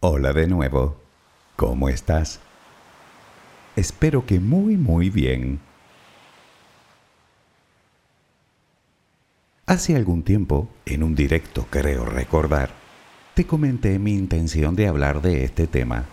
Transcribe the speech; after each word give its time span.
Hola 0.00 0.32
de 0.32 0.46
nuevo. 0.46 0.96
¿Cómo 1.56 1.88
estás? 1.88 2.38
Espero 3.74 4.26
que 4.26 4.38
muy 4.38 4.76
muy 4.76 5.10
bien. 5.10 5.58
Hace 9.66 9.96
algún 9.96 10.22
tiempo, 10.22 10.68
en 10.86 11.02
un 11.02 11.16
directo 11.16 11.66
creo 11.68 12.04
recordar, 12.04 12.70
te 13.34 13.44
comenté 13.44 13.98
mi 13.98 14.14
intención 14.14 14.76
de 14.76 14.86
hablar 14.86 15.20
de 15.20 15.42
este 15.42 15.66
tema. 15.66 16.04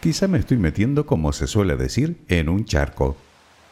Quizá 0.00 0.26
me 0.26 0.38
estoy 0.38 0.56
metiendo, 0.56 1.06
como 1.06 1.32
se 1.32 1.46
suele 1.46 1.76
decir, 1.76 2.16
en 2.26 2.48
un 2.48 2.64
charco, 2.64 3.16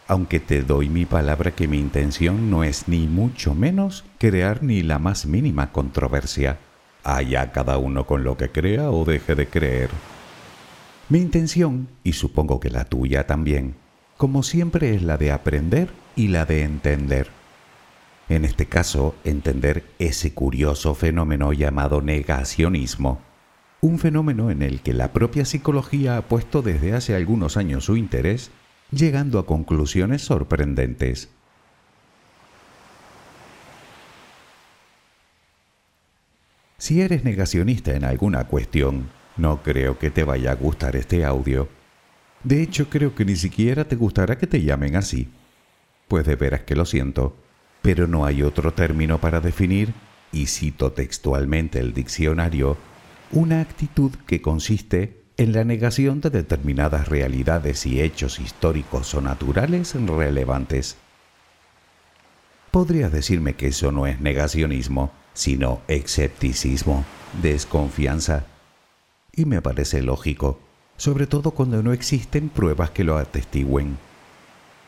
aunque 0.06 0.38
te 0.38 0.62
doy 0.62 0.88
mi 0.88 1.06
palabra 1.06 1.50
que 1.50 1.66
mi 1.66 1.80
intención 1.80 2.52
no 2.52 2.62
es 2.62 2.86
ni 2.86 3.08
mucho 3.08 3.56
menos 3.56 4.04
crear 4.18 4.62
ni 4.62 4.84
la 4.84 5.00
más 5.00 5.26
mínima 5.26 5.72
controversia 5.72 6.60
allá 7.04 7.52
cada 7.52 7.78
uno 7.78 8.06
con 8.06 8.24
lo 8.24 8.36
que 8.36 8.50
crea 8.50 8.90
o 8.90 9.04
deje 9.04 9.34
de 9.34 9.46
creer. 9.46 9.90
Mi 11.08 11.18
intención, 11.18 11.88
y 12.04 12.12
supongo 12.12 12.60
que 12.60 12.70
la 12.70 12.84
tuya 12.84 13.26
también, 13.26 13.74
como 14.16 14.42
siempre 14.42 14.94
es 14.94 15.02
la 15.02 15.16
de 15.16 15.32
aprender 15.32 15.88
y 16.14 16.28
la 16.28 16.44
de 16.44 16.62
entender. 16.62 17.28
En 18.28 18.44
este 18.44 18.66
caso, 18.66 19.16
entender 19.24 19.84
ese 19.98 20.34
curioso 20.34 20.94
fenómeno 20.94 21.52
llamado 21.52 22.00
negacionismo, 22.00 23.20
un 23.80 23.98
fenómeno 23.98 24.50
en 24.50 24.62
el 24.62 24.82
que 24.82 24.92
la 24.92 25.12
propia 25.12 25.44
psicología 25.44 26.16
ha 26.16 26.22
puesto 26.22 26.62
desde 26.62 26.92
hace 26.92 27.16
algunos 27.16 27.56
años 27.56 27.86
su 27.86 27.96
interés, 27.96 28.50
llegando 28.92 29.38
a 29.38 29.46
conclusiones 29.46 30.22
sorprendentes. 30.22 31.30
Si 36.80 37.02
eres 37.02 37.24
negacionista 37.24 37.94
en 37.94 38.04
alguna 38.04 38.44
cuestión, 38.44 39.10
no 39.36 39.62
creo 39.62 39.98
que 39.98 40.10
te 40.10 40.24
vaya 40.24 40.52
a 40.52 40.54
gustar 40.54 40.96
este 40.96 41.26
audio. 41.26 41.68
De 42.42 42.62
hecho, 42.62 42.88
creo 42.88 43.14
que 43.14 43.26
ni 43.26 43.36
siquiera 43.36 43.84
te 43.84 43.96
gustará 43.96 44.38
que 44.38 44.46
te 44.46 44.62
llamen 44.62 44.96
así. 44.96 45.28
Pues 46.08 46.24
de 46.24 46.36
veras 46.36 46.62
que 46.62 46.74
lo 46.74 46.86
siento, 46.86 47.36
pero 47.82 48.06
no 48.06 48.24
hay 48.24 48.42
otro 48.42 48.72
término 48.72 49.20
para 49.20 49.42
definir, 49.42 49.92
y 50.32 50.46
cito 50.46 50.92
textualmente 50.92 51.80
el 51.80 51.92
diccionario, 51.92 52.78
una 53.30 53.60
actitud 53.60 54.12
que 54.26 54.40
consiste 54.40 55.20
en 55.36 55.52
la 55.52 55.64
negación 55.64 56.22
de 56.22 56.30
determinadas 56.30 57.08
realidades 57.08 57.84
y 57.84 58.00
hechos 58.00 58.40
históricos 58.40 59.12
o 59.12 59.20
naturales 59.20 59.94
relevantes. 59.94 60.96
Podrías 62.70 63.12
decirme 63.12 63.52
que 63.52 63.66
eso 63.66 63.92
no 63.92 64.06
es 64.06 64.18
negacionismo, 64.18 65.12
sino 65.40 65.80
escepticismo, 65.88 67.06
desconfianza. 67.40 68.44
Y 69.34 69.46
me 69.46 69.62
parece 69.62 70.02
lógico, 70.02 70.60
sobre 70.98 71.26
todo 71.26 71.52
cuando 71.52 71.82
no 71.82 71.94
existen 71.94 72.50
pruebas 72.50 72.90
que 72.90 73.04
lo 73.04 73.16
atestiguen. 73.16 73.96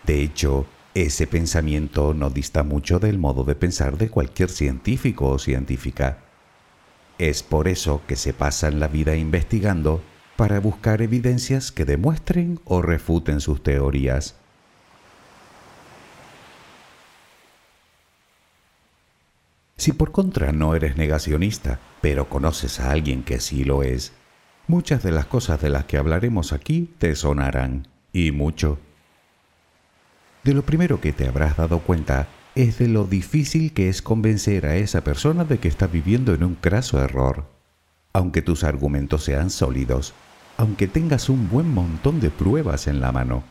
De 0.06 0.20
hecho, 0.22 0.66
ese 0.92 1.26
pensamiento 1.26 2.12
no 2.12 2.28
dista 2.28 2.64
mucho 2.64 2.98
del 2.98 3.18
modo 3.18 3.44
de 3.44 3.54
pensar 3.54 3.96
de 3.96 4.10
cualquier 4.10 4.50
científico 4.50 5.30
o 5.30 5.38
científica. 5.38 6.18
Es 7.16 7.42
por 7.42 7.66
eso 7.66 8.02
que 8.06 8.16
se 8.16 8.34
pasan 8.34 8.78
la 8.78 8.88
vida 8.88 9.16
investigando 9.16 10.02
para 10.36 10.60
buscar 10.60 11.00
evidencias 11.00 11.72
que 11.72 11.86
demuestren 11.86 12.60
o 12.66 12.82
refuten 12.82 13.40
sus 13.40 13.62
teorías. 13.62 14.34
Si 19.82 19.90
por 19.90 20.12
contra 20.12 20.52
no 20.52 20.76
eres 20.76 20.96
negacionista, 20.96 21.80
pero 22.00 22.28
conoces 22.28 22.78
a 22.78 22.92
alguien 22.92 23.24
que 23.24 23.40
sí 23.40 23.64
lo 23.64 23.82
es, 23.82 24.12
muchas 24.68 25.02
de 25.02 25.10
las 25.10 25.26
cosas 25.26 25.60
de 25.60 25.70
las 25.70 25.86
que 25.86 25.96
hablaremos 25.96 26.52
aquí 26.52 26.88
te 26.98 27.16
sonarán, 27.16 27.88
y 28.12 28.30
mucho. 28.30 28.78
De 30.44 30.54
lo 30.54 30.62
primero 30.62 31.00
que 31.00 31.12
te 31.12 31.26
habrás 31.26 31.56
dado 31.56 31.80
cuenta 31.80 32.28
es 32.54 32.78
de 32.78 32.86
lo 32.86 33.06
difícil 33.06 33.72
que 33.72 33.88
es 33.88 34.02
convencer 34.02 34.66
a 34.66 34.76
esa 34.76 35.02
persona 35.02 35.44
de 35.44 35.58
que 35.58 35.66
está 35.66 35.88
viviendo 35.88 36.32
en 36.32 36.44
un 36.44 36.54
craso 36.54 37.02
error. 37.02 37.46
Aunque 38.12 38.40
tus 38.40 38.62
argumentos 38.62 39.24
sean 39.24 39.50
sólidos, 39.50 40.14
aunque 40.58 40.86
tengas 40.86 41.28
un 41.28 41.50
buen 41.50 41.68
montón 41.68 42.20
de 42.20 42.30
pruebas 42.30 42.86
en 42.86 43.00
la 43.00 43.10
mano. 43.10 43.42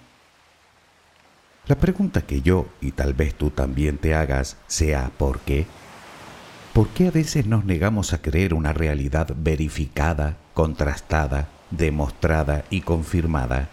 La 1.68 1.76
pregunta 1.76 2.22
que 2.22 2.42
yo, 2.42 2.68
y 2.80 2.94
tal 2.94 3.14
vez 3.14 3.36
tú 3.36 3.50
también 3.50 3.98
te 3.98 4.16
hagas, 4.16 4.56
sea 4.68 5.12
¿por 5.18 5.42
qué? 5.42 5.68
¿Por 6.74 6.88
qué 6.90 7.08
a 7.08 7.12
veces 7.12 7.48
nos 7.48 7.66
negamos 7.66 8.14
a 8.14 8.22
creer 8.22 8.54
una 8.54 8.72
realidad 8.72 9.36
verificada, 9.36 10.38
contrastada, 10.54 11.50
demostrada 11.70 12.64
y 12.70 12.80
confirmada? 12.80 13.68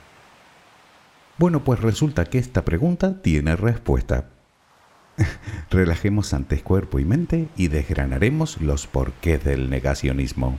Bueno, 1.39 1.63
pues 1.63 1.79
resulta 1.79 2.25
que 2.25 2.39
esta 2.39 2.65
pregunta 2.65 3.23
tiene 3.23 3.55
respuesta. 3.55 4.31
Relajemos 5.71 6.35
antes 6.35 6.63
cuerpo 6.63 6.99
y 6.99 7.05
mente 7.05 7.47
y 7.57 7.69
desgranaremos 7.69 8.61
los 8.61 8.89
porqués 8.89 9.45
del 9.45 9.71
negacionismo. 9.71 10.59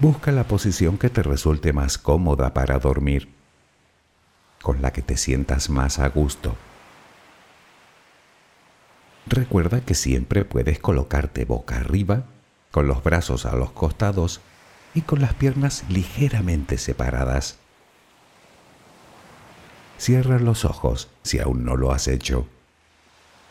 Busca 0.00 0.30
la 0.30 0.44
posición 0.44 0.96
que 0.96 1.10
te 1.10 1.24
resulte 1.24 1.72
más 1.72 1.98
cómoda 1.98 2.54
para 2.54 2.78
dormir, 2.78 3.34
con 4.62 4.80
la 4.80 4.92
que 4.92 5.02
te 5.02 5.16
sientas 5.16 5.70
más 5.70 5.98
a 5.98 6.08
gusto. 6.08 6.54
Recuerda 9.26 9.80
que 9.80 9.94
siempre 9.94 10.44
puedes 10.44 10.78
colocarte 10.78 11.44
boca 11.44 11.78
arriba, 11.78 12.26
con 12.70 12.86
los 12.86 13.02
brazos 13.02 13.44
a 13.44 13.56
los 13.56 13.72
costados 13.72 14.40
y 14.94 15.00
con 15.00 15.20
las 15.20 15.34
piernas 15.34 15.84
ligeramente 15.88 16.78
separadas. 16.78 17.58
Cierra 19.98 20.38
los 20.38 20.64
ojos 20.64 21.08
si 21.24 21.40
aún 21.40 21.64
no 21.64 21.76
lo 21.76 21.90
has 21.90 22.06
hecho. 22.06 22.46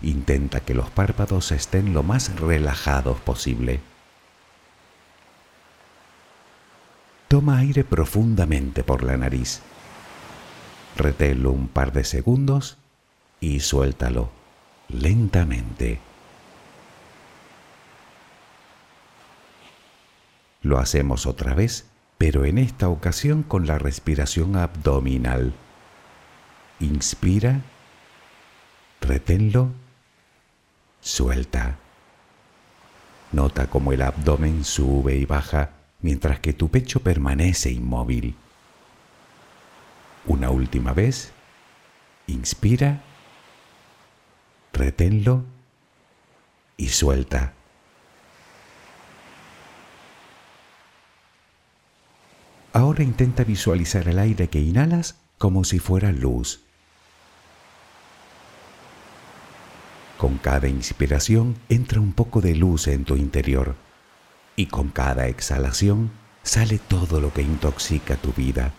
Intenta 0.01 0.61
que 0.61 0.73
los 0.73 0.89
párpados 0.89 1.51
estén 1.51 1.93
lo 1.93 2.03
más 2.03 2.39
relajados 2.39 3.19
posible. 3.19 3.81
Toma 7.27 7.57
aire 7.57 7.83
profundamente 7.83 8.83
por 8.83 9.03
la 9.03 9.18
nariz 9.18 9.62
Reténlo 10.97 11.51
un 11.51 11.68
par 11.68 11.94
de 11.94 12.03
segundos 12.03 12.77
y 13.39 13.59
suéltalo 13.59 14.31
lentamente. 14.89 16.00
Lo 20.63 20.79
hacemos 20.79 21.27
otra 21.27 21.53
vez, 21.53 21.85
pero 22.18 22.45
en 22.45 22.57
esta 22.57 22.89
ocasión 22.89 23.44
con 23.44 23.68
la 23.68 23.77
respiración 23.77 24.56
abdominal. 24.56 25.53
Inspira, 26.79 27.62
reténlo, 29.00 29.69
suelta. 31.00 31.77
Nota 33.31 33.68
cómo 33.68 33.94
el 33.94 34.01
abdomen 34.01 34.63
sube 34.63 35.15
y 35.15 35.25
baja 35.25 35.76
mientras 36.01 36.39
que 36.39 36.53
tu 36.53 36.69
pecho 36.69 37.01
permanece 37.01 37.71
inmóvil. 37.71 38.35
Una 40.25 40.49
última 40.49 40.94
vez, 40.94 41.31
inspira, 42.27 43.01
reténlo 44.73 45.44
y 46.75 46.89
suelta. 46.89 47.53
Ahora 52.73 53.03
intenta 53.03 53.43
visualizar 53.43 54.07
el 54.07 54.19
aire 54.19 54.50
que 54.50 54.59
inhalas 54.59 55.15
como 55.38 55.63
si 55.63 55.79
fuera 55.79 56.11
luz. 56.11 56.61
Con 60.17 60.38
cada 60.38 60.67
inspiración 60.67 61.55
entra 61.69 62.00
un 62.00 62.11
poco 62.11 62.41
de 62.41 62.55
luz 62.55 62.88
en 62.88 63.05
tu 63.05 63.15
interior 63.15 63.87
y 64.57 64.65
con 64.65 64.89
cada 64.89 65.27
exhalación 65.27 66.12
sale 66.44 66.80
todo 66.80 67.21
lo 67.21 67.31
que 67.31 67.44
intoxica 67.44 68.18
tu 68.18 68.33
vida, 68.33 68.74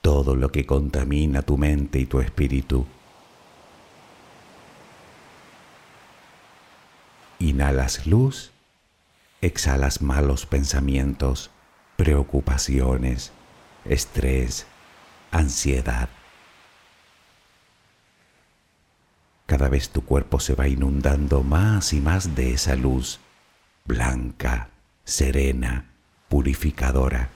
todo 0.00 0.34
lo 0.34 0.50
que 0.50 0.64
contamina 0.66 1.42
tu 1.42 1.58
mente 1.58 2.00
y 2.00 2.06
tu 2.06 2.20
espíritu. 2.20 2.86
Inhalas 7.38 8.06
luz, 8.06 8.50
exhalas 9.42 10.00
malos 10.00 10.46
pensamientos, 10.46 11.50
preocupaciones, 11.96 13.32
estrés, 13.84 14.66
ansiedad. 15.30 16.08
Cada 19.44 19.68
vez 19.68 19.90
tu 19.90 20.02
cuerpo 20.02 20.40
se 20.40 20.54
va 20.54 20.66
inundando 20.66 21.42
más 21.42 21.92
y 21.92 22.00
más 22.00 22.34
de 22.34 22.54
esa 22.54 22.74
luz 22.74 23.20
blanca, 23.84 24.69
serena, 25.10 25.86
purificadora. 26.28 27.30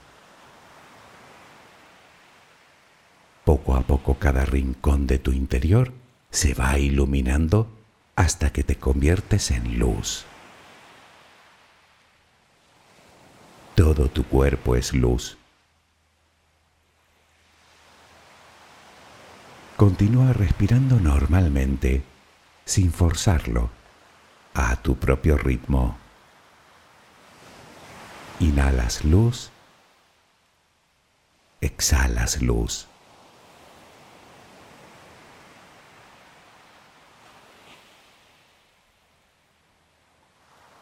Poco 3.44 3.74
a 3.74 3.82
poco 3.82 4.14
cada 4.14 4.44
rincón 4.44 5.06
de 5.06 5.18
tu 5.18 5.32
interior 5.32 5.92
se 6.30 6.54
va 6.54 6.78
iluminando 6.78 7.68
hasta 8.16 8.52
que 8.52 8.62
te 8.62 8.76
conviertes 8.76 9.50
en 9.50 9.78
luz. 9.78 10.24
Todo 13.74 14.08
tu 14.08 14.24
cuerpo 14.24 14.76
es 14.76 14.94
luz. 14.94 15.36
Continúa 19.76 20.32
respirando 20.32 21.00
normalmente, 21.00 22.04
sin 22.64 22.92
forzarlo, 22.92 23.68
a 24.54 24.76
tu 24.76 24.96
propio 24.96 25.36
ritmo. 25.36 26.03
Inhalas 28.40 29.04
luz, 29.04 29.50
exhalas 31.60 32.42
luz. 32.42 32.88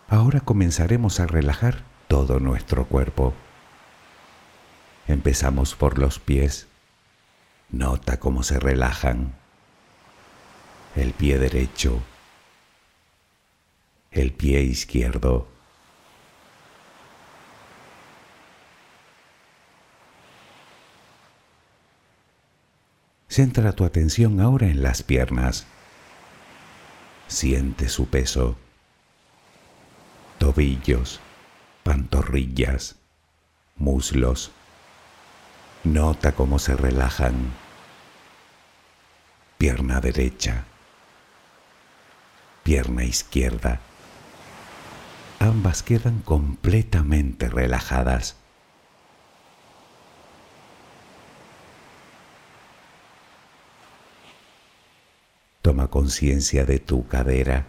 Ahora 0.09 0.41
comenzaremos 0.41 1.21
a 1.21 1.27
relajar 1.27 1.85
todo 2.09 2.41
nuestro 2.41 2.87
cuerpo. 2.87 3.35
Empezamos 5.07 5.75
por 5.75 5.99
los 5.99 6.19
pies. 6.19 6.69
Nota 7.71 8.19
cómo 8.19 8.43
se 8.43 8.59
relajan. 8.59 9.35
El 10.97 11.13
pie 11.13 11.39
derecho. 11.39 12.01
El 14.11 14.33
pie 14.33 14.63
izquierdo. 14.63 15.52
Centra 23.33 23.73
tu 23.73 23.85
atención 23.87 24.41
ahora 24.41 24.67
en 24.67 24.83
las 24.83 25.03
piernas. 25.03 25.65
Siente 27.29 27.89
su 27.89 28.09
peso. 28.09 28.59
Tobillos, 30.37 31.19
pantorrillas, 31.83 32.97
muslos. 33.77 34.51
Nota 35.83 36.33
cómo 36.33 36.59
se 36.59 36.77
relajan. 36.77 37.55
Pierna 39.57 40.03
derecha. 40.03 40.65
Pierna 42.65 43.05
izquierda. 43.05 43.81
Ambas 45.39 45.83
quedan 45.83 46.19
completamente 46.19 47.49
relajadas. 47.49 48.42
Toma 55.63 55.89
conciencia 55.89 56.65
de 56.65 56.81
tu 56.81 57.07
cadera. 57.07 57.67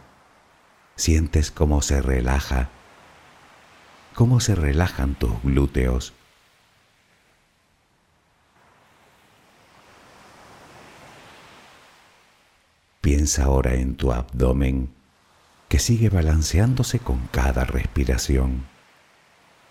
Sientes 0.96 1.52
cómo 1.52 1.84
se 1.84 2.02
relaja, 2.02 2.70
cómo 4.16 4.40
se 4.40 4.56
relajan 4.56 5.14
tus 5.14 5.42
glúteos. 5.44 6.14
Piensa 13.02 13.44
ahora 13.44 13.76
en 13.76 13.96
tu 13.96 14.12
abdomen 14.12 14.90
que 15.70 15.78
sigue 15.78 16.10
balanceándose 16.10 17.00
con 17.00 17.28
cada 17.28 17.64
respiración. 17.64 18.66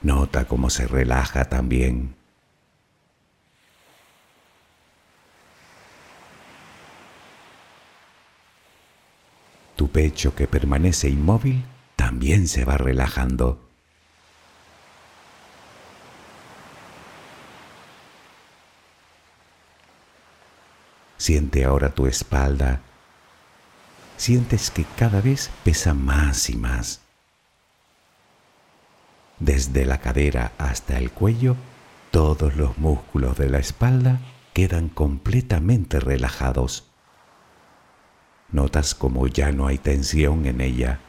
Nota 0.00 0.44
cómo 0.44 0.70
se 0.70 0.86
relaja 0.86 1.46
también. 1.46 2.21
Tu 9.82 9.88
pecho 9.88 10.36
que 10.36 10.46
permanece 10.46 11.08
inmóvil 11.08 11.64
también 11.96 12.46
se 12.46 12.64
va 12.64 12.76
relajando. 12.76 13.68
Siente 21.16 21.64
ahora 21.64 21.92
tu 21.92 22.06
espalda. 22.06 22.80
Sientes 24.16 24.70
que 24.70 24.84
cada 24.96 25.20
vez 25.20 25.50
pesa 25.64 25.94
más 25.94 26.48
y 26.48 26.54
más. 26.54 27.00
Desde 29.40 29.84
la 29.84 29.98
cadera 29.98 30.52
hasta 30.58 30.96
el 30.96 31.10
cuello, 31.10 31.56
todos 32.12 32.54
los 32.54 32.78
músculos 32.78 33.36
de 33.36 33.50
la 33.50 33.58
espalda 33.58 34.20
quedan 34.52 34.88
completamente 34.88 35.98
relajados. 35.98 36.91
Notas 38.52 38.94
como 38.94 39.26
ya 39.28 39.50
no 39.50 39.66
hay 39.66 39.78
tensión 39.78 40.44
en 40.44 40.60
ella. 40.60 41.00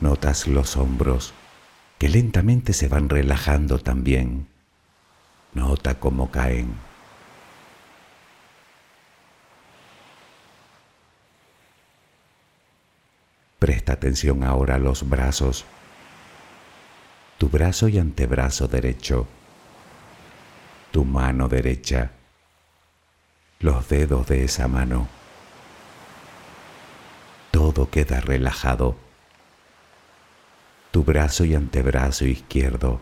Notas 0.00 0.46
los 0.46 0.76
hombros 0.78 1.34
que 1.98 2.08
lentamente 2.08 2.72
se 2.72 2.88
van 2.88 3.10
relajando 3.10 3.78
también. 3.78 4.48
Nota 5.52 6.00
cómo 6.00 6.30
caen. 6.30 6.74
Presta 13.58 13.92
atención 13.92 14.44
ahora 14.44 14.76
a 14.76 14.78
los 14.78 15.08
brazos. 15.08 15.66
Tu 17.36 17.50
brazo 17.50 17.88
y 17.88 17.98
antebrazo 17.98 18.66
derecho 18.66 19.26
tu 20.94 21.04
mano 21.04 21.48
derecha, 21.48 22.12
los 23.58 23.88
dedos 23.88 24.28
de 24.28 24.44
esa 24.44 24.68
mano. 24.68 25.08
Todo 27.50 27.90
queda 27.90 28.20
relajado. 28.20 28.94
Tu 30.92 31.02
brazo 31.02 31.44
y 31.44 31.56
antebrazo 31.56 32.26
izquierdo, 32.26 33.00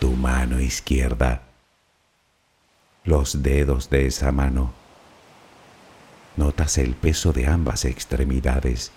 tu 0.00 0.12
mano 0.12 0.58
izquierda, 0.58 1.42
los 3.04 3.42
dedos 3.42 3.90
de 3.90 4.06
esa 4.06 4.32
mano. 4.32 4.72
Notas 6.36 6.78
el 6.78 6.94
peso 6.94 7.34
de 7.34 7.46
ambas 7.46 7.84
extremidades. 7.84 8.90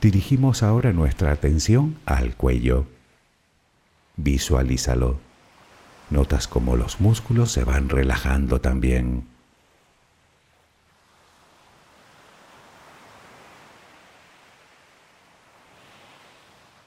Dirigimos 0.00 0.62
ahora 0.62 0.92
nuestra 0.92 1.32
atención 1.32 1.98
al 2.06 2.36
cuello. 2.36 2.86
Visualízalo. 4.16 5.18
Notas 6.10 6.46
cómo 6.46 6.76
los 6.76 7.00
músculos 7.00 7.50
se 7.50 7.64
van 7.64 7.88
relajando 7.88 8.60
también. 8.60 9.26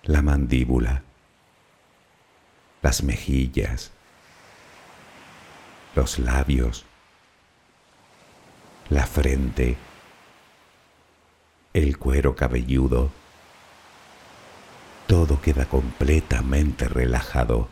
La 0.03 0.22
mandíbula, 0.22 1.03
las 2.82 3.03
mejillas, 3.03 3.91
los 5.96 6.18
labios, 6.18 6.86
la 8.89 9.06
frente, 9.06 9.77
el 11.74 11.98
cuero 11.98 12.36
cabelludo. 12.36 13.12
Todo 15.08 15.42
queda 15.42 15.66
completamente 15.66 16.88
relajado. 16.88 17.70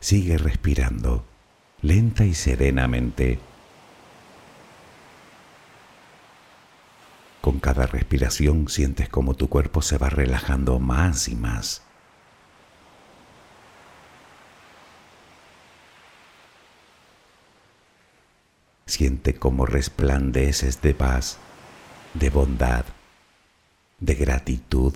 Sigue 0.00 0.36
respirando, 0.36 1.24
lenta 1.80 2.24
y 2.26 2.34
serenamente. 2.34 3.38
Con 7.40 7.58
cada 7.58 7.86
respiración 7.86 8.68
sientes 8.68 9.08
como 9.08 9.34
tu 9.34 9.48
cuerpo 9.48 9.80
se 9.82 9.96
va 9.96 10.10
relajando 10.10 10.78
más 10.78 11.28
y 11.28 11.36
más. 11.36 11.82
Siente 18.94 19.34
cómo 19.34 19.66
resplandeces 19.66 20.80
de 20.80 20.94
paz, 20.94 21.38
de 22.14 22.30
bondad, 22.30 22.84
de 23.98 24.14
gratitud, 24.14 24.94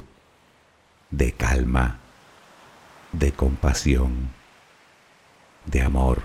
de 1.11 1.33
calma, 1.33 1.99
de 3.11 3.33
compasión 3.33 4.31
de 5.67 5.83
amor. 5.83 6.23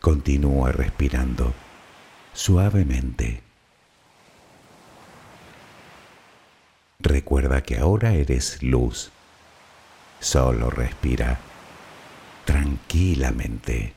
Continúa 0.00 0.72
respirando 0.72 1.54
suavemente. 2.34 3.42
Recuerda 6.98 7.62
que 7.62 7.78
ahora 7.78 8.12
eres 8.12 8.62
luz. 8.62 9.10
Solo 10.20 10.68
respira 10.68 11.47
tranquilamente. 12.48 13.92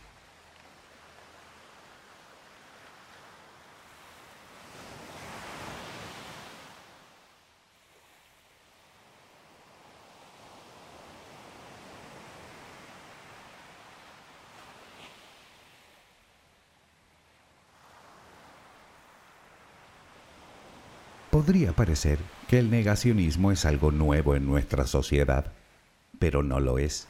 Podría 21.30 21.72
parecer 21.72 22.20
que 22.50 22.60
el 22.60 22.70
negacionismo 22.70 23.54
es 23.54 23.64
algo 23.64 23.92
nuevo 23.92 24.36
en 24.36 24.46
nuestra 24.46 24.86
sociedad, 24.86 25.54
pero 26.20 26.44
no 26.44 26.60
lo 26.60 26.80
es. 26.80 27.08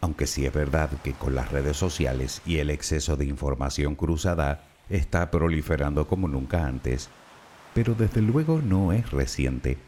Aunque 0.00 0.26
sí 0.26 0.46
es 0.46 0.52
verdad 0.52 0.90
que 1.02 1.12
con 1.12 1.34
las 1.34 1.50
redes 1.50 1.76
sociales 1.76 2.40
y 2.46 2.58
el 2.58 2.70
exceso 2.70 3.16
de 3.16 3.24
información 3.24 3.94
cruzada 3.94 4.64
está 4.88 5.30
proliferando 5.30 6.06
como 6.06 6.28
nunca 6.28 6.66
antes, 6.66 7.10
pero 7.74 7.94
desde 7.94 8.22
luego 8.22 8.60
no 8.62 8.92
es 8.92 9.10
reciente. 9.10 9.78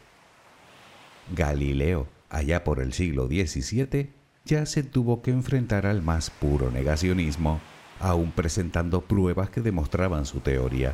Galileo, 1.33 2.07
allá 2.29 2.63
por 2.63 2.79
el 2.79 2.93
siglo 2.93 3.27
XVII, 3.27 4.09
ya 4.45 4.65
se 4.65 4.83
tuvo 4.83 5.21
que 5.21 5.31
enfrentar 5.31 5.85
al 5.85 6.01
más 6.01 6.29
puro 6.29 6.71
negacionismo, 6.71 7.61
aún 7.99 8.31
presentando 8.31 9.01
pruebas 9.01 9.49
que 9.49 9.61
demostraban 9.61 10.25
su 10.25 10.39
teoría. 10.39 10.93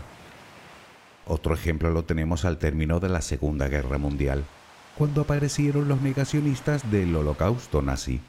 Otro 1.26 1.54
ejemplo 1.54 1.90
lo 1.92 2.06
tenemos 2.06 2.46
al 2.46 2.58
término 2.58 3.00
de 3.00 3.10
la 3.10 3.22
Segunda 3.22 3.68
Guerra 3.68 3.98
Mundial, 3.98 4.44
cuando 4.98 5.22
aparecieron 5.22 5.88
los 5.88 6.02
negacionistas 6.02 6.90
del 6.92 7.16
holocausto 7.16 7.82
nazi. 7.82 8.22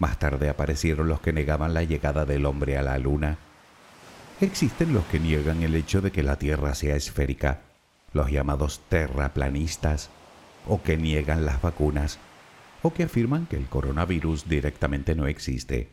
Más 0.00 0.18
tarde 0.18 0.48
aparecieron 0.48 1.08
los 1.08 1.20
que 1.20 1.32
negaban 1.32 1.74
la 1.74 1.84
llegada 1.84 2.24
del 2.24 2.46
hombre 2.46 2.78
a 2.78 2.82
la 2.82 2.98
luna. 2.98 3.36
Existen 4.40 4.94
los 4.94 5.04
que 5.04 5.20
niegan 5.20 5.62
el 5.62 5.74
hecho 5.76 6.00
de 6.00 6.10
que 6.10 6.22
la 6.22 6.36
Tierra 6.36 6.74
sea 6.74 6.96
esférica, 6.96 7.60
los 8.14 8.30
llamados 8.30 8.80
terraplanistas, 8.88 10.08
o 10.66 10.82
que 10.82 10.96
niegan 10.96 11.44
las 11.44 11.60
vacunas, 11.60 12.18
o 12.82 12.94
que 12.94 13.02
afirman 13.02 13.44
que 13.44 13.56
el 13.56 13.66
coronavirus 13.66 14.48
directamente 14.48 15.14
no 15.14 15.26
existe. 15.26 15.90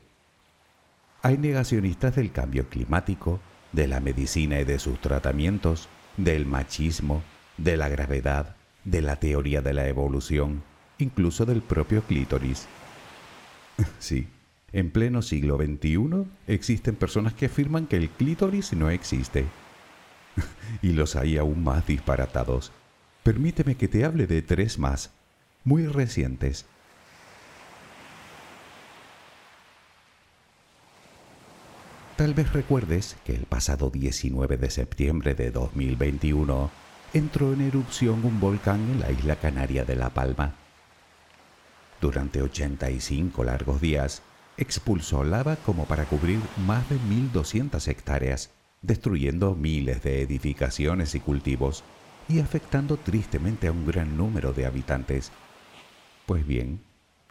Hay 1.22 1.38
negacionistas 1.38 2.16
del 2.16 2.32
cambio 2.32 2.70
climático, 2.70 3.42
de 3.74 3.88
la 3.88 4.00
medicina 4.00 4.62
y 4.62 4.64
de 4.64 4.80
sus 4.80 5.02
tratamientos, 5.02 5.90
del 6.16 6.46
machismo, 6.46 7.24
de 7.58 7.76
la 7.76 7.90
gravedad, 7.90 8.56
de 8.86 9.02
la 9.02 9.18
teoría 9.18 9.62
de 9.62 9.74
la 9.74 9.86
evolución, 9.90 10.64
incluso 10.98 11.46
del 11.46 11.62
propio 11.62 12.04
clítoris. 12.04 12.70
Sí, 14.00 14.28
en 14.72 14.92
pleno 14.92 15.22
siglo 15.22 15.58
XXI 15.58 16.26
existen 16.48 16.96
personas 16.96 17.34
que 17.34 17.46
afirman 17.46 17.88
que 17.88 17.98
el 17.98 18.10
clítoris 18.10 18.74
no 18.74 18.90
existe. 18.90 19.46
y 20.82 20.94
los 20.94 21.16
hay 21.16 21.38
aún 21.38 21.64
más 21.64 21.86
disparatados. 21.88 22.72
Permíteme 23.24 23.76
que 23.76 23.88
te 23.88 24.06
hable 24.06 24.28
de 24.28 24.42
tres 24.42 24.80
más, 24.80 25.12
muy 25.64 25.86
recientes. 25.88 26.66
Tal 32.16 32.34
vez 32.34 32.52
recuerdes 32.52 33.16
que 33.26 33.36
el 33.36 33.46
pasado 33.46 33.92
19 33.92 34.58
de 34.58 34.72
septiembre 34.72 35.36
de 35.36 35.52
2021 35.52 36.72
entró 37.14 37.54
en 37.54 37.62
erupción 37.62 38.26
un 38.26 38.40
volcán 38.40 38.82
en 38.90 39.00
la 39.02 39.12
isla 39.12 39.36
canaria 39.36 39.86
de 39.86 39.96
La 39.96 40.10
Palma. 40.10 40.56
Durante 42.00 42.42
85 42.42 43.44
largos 43.44 43.82
días, 43.82 44.22
expulsó 44.58 45.24
lava 45.24 45.56
como 45.56 45.86
para 45.86 46.06
cubrir 46.06 46.40
más 46.66 46.88
de 46.90 46.98
1.200 46.98 47.88
hectáreas, 47.88 48.52
destruyendo 48.82 49.56
miles 49.56 50.04
de 50.04 50.22
edificaciones 50.22 51.16
y 51.16 51.20
cultivos 51.20 51.84
y 52.30 52.40
afectando 52.40 52.98
tristemente 52.98 53.68
a 53.68 53.72
un 53.72 53.86
gran 53.86 54.18
número 54.18 54.54
de 54.54 54.66
habitantes. 54.66 55.32
Pues 56.26 56.46
bien, 56.46 56.82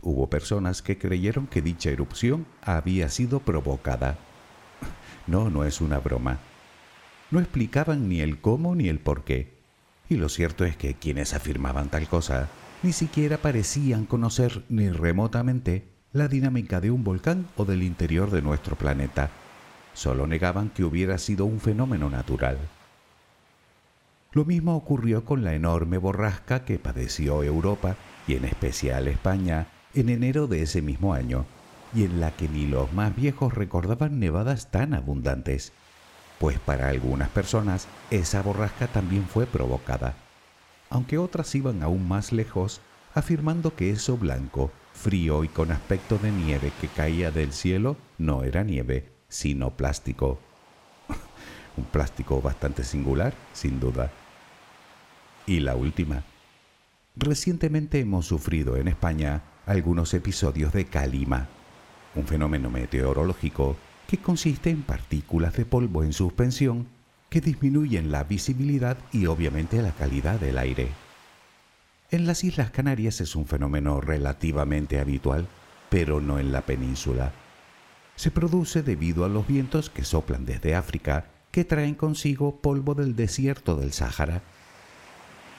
hubo 0.03 0.29
personas 0.29 0.83
que 0.83 0.99
creyeron 0.99 1.47
que 1.47 1.63
dicha 1.63 1.91
erupción 1.91 2.47
había 2.63 3.09
sido 3.09 3.41
provocada 3.41 4.19
no, 5.27 5.51
no 5.51 5.65
es 5.65 5.81
una 5.81 5.99
broma. 5.99 6.39
No 7.31 7.41
explicaban 7.41 8.09
ni 8.09 8.21
el 8.21 8.41
cómo 8.41 8.75
ni 8.75 8.89
el 8.89 8.99
por 8.99 9.25
qué. 9.25 9.55
Y 10.09 10.17
lo 10.17 10.29
cierto 10.29 10.65
es 10.65 10.77
que 10.77 10.95
quienes 10.95 11.35
afirmaban 11.35 11.89
tal 11.89 12.09
cosa 12.09 12.49
ni 12.87 12.93
siquiera 12.93 13.39
parecían 13.39 14.07
conocer 14.07 14.63
ni 14.69 14.89
remotamente 14.91 15.89
la 16.13 16.29
dinámica 16.29 16.81
de 16.81 16.93
un 16.93 17.03
volcán 17.03 17.49
o 17.57 17.65
del 17.65 17.83
interior 17.83 18.31
de 18.31 18.43
nuestro 18.43 18.77
planeta. 18.77 19.29
Solo 19.93 20.29
negaban 20.29 20.71
que 20.71 20.85
hubiera 20.85 21.19
sido 21.19 21.47
un 21.47 21.59
fenómeno 21.59 22.09
natural. 22.09 22.59
Lo 24.31 24.45
mismo 24.45 24.77
ocurrió 24.77 25.25
con 25.25 25.43
la 25.43 25.55
enorme 25.55 25.99
borrasca 25.99 26.65
que 26.65 26.79
padeció 26.79 27.43
Europa 27.43 27.97
y 28.29 28.37
en 28.37 28.45
especial 28.45 29.09
España 29.09 29.67
en 29.93 30.09
enero 30.09 30.47
de 30.47 30.63
ese 30.63 30.81
mismo 30.81 31.13
año, 31.13 31.45
y 31.93 32.05
en 32.05 32.21
la 32.21 32.37
que 32.37 32.49
ni 32.49 32.69
los 32.69 32.93
más 32.93 33.17
viejos 33.17 33.53
recordaban 33.53 34.21
nevadas 34.21 34.71
tan 34.71 34.95
abundantes, 34.95 35.73
pues 36.39 36.61
para 36.61 36.89
algunas 36.89 37.31
personas 37.31 37.89
esa 38.13 38.43
borrasca 38.43 38.87
también 38.87 39.25
fue 39.25 39.45
provocada, 39.47 40.15
aunque 40.97 41.19
otras 41.19 41.55
iban 41.55 41.83
aún 41.83 42.09
más 42.09 42.33
lejos 42.33 42.81
afirmando 43.15 43.77
que 43.77 43.91
eso 43.91 44.17
blanco, 44.17 44.71
frío 44.95 45.45
y 45.45 45.49
con 45.49 45.71
aspecto 45.71 46.17
de 46.17 46.33
nieve 46.33 46.73
que 46.81 46.89
caía 46.89 47.31
del 47.31 47.53
cielo 47.53 47.99
no 48.17 48.45
era 48.45 48.65
nieve, 48.65 49.13
sino 49.29 49.77
plástico. 49.77 50.39
Un 51.77 51.85
plástico 51.85 52.41
bastante 52.41 52.83
singular, 52.83 53.35
sin 53.53 53.79
duda. 53.79 54.11
Y 55.47 55.61
la 55.61 55.77
última. 55.77 56.25
Recientemente 57.15 58.01
hemos 58.01 58.25
sufrido 58.25 58.79
en 58.79 58.89
España 58.89 59.43
algunos 59.67 60.15
episodios 60.15 60.73
de 60.73 60.87
calima, 60.87 61.47
un 62.15 62.27
fenómeno 62.27 62.71
meteorológico 62.71 63.77
que 64.07 64.17
consiste 64.17 64.71
en 64.71 64.83
partículas 64.83 65.55
de 65.57 65.67
polvo 65.67 66.05
en 66.05 66.15
suspensión 66.15 66.89
que 67.29 67.41
disminuyen 67.41 68.11
la 68.11 68.25
visibilidad 68.25 68.97
y 69.13 69.27
obviamente 69.27 69.83
la 69.83 69.93
calidad 69.93 70.41
del 70.41 70.59
aire. 70.59 70.89
En 72.11 72.27
las 72.27 72.45
Islas 72.45 72.71
Canarias 72.71 73.21
es 73.21 73.35
un 73.35 73.47
fenómeno 73.47 74.01
relativamente 74.01 75.01
habitual 75.01 75.49
pero 75.89 76.21
no 76.21 76.39
en 76.39 76.53
la 76.53 76.63
península. 76.63 77.33
Se 78.17 78.31
produce 78.31 78.83
debido 78.83 79.25
a 79.25 79.29
los 79.29 79.47
vientos 79.47 79.91
que 79.91 80.05
soplan 80.05 80.45
desde 80.45 80.75
África, 80.75 81.27
que 81.51 81.65
traen 81.65 81.95
consigo 81.95 82.61
polvo 82.61 82.95
del 82.95 83.15
desierto 83.15 83.77
del 83.77 83.93
Sáhara. 83.93 84.43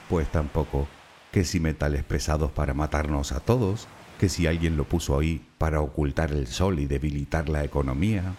Pues 0.08 0.30
tampoco 0.30 0.88
que 1.32 1.44
si 1.44 1.60
metales 1.60 2.04
pesados 2.04 2.50
para 2.50 2.74
matarnos 2.74 3.32
a 3.32 3.40
todos, 3.40 3.86
que 4.18 4.28
si 4.28 4.46
alguien 4.46 4.76
lo 4.76 4.84
puso 4.84 5.18
ahí 5.18 5.46
para 5.58 5.80
ocultar 5.80 6.32
el 6.32 6.46
sol 6.46 6.80
y 6.80 6.86
debilitar 6.86 7.48
la 7.48 7.64
economía. 7.64 8.34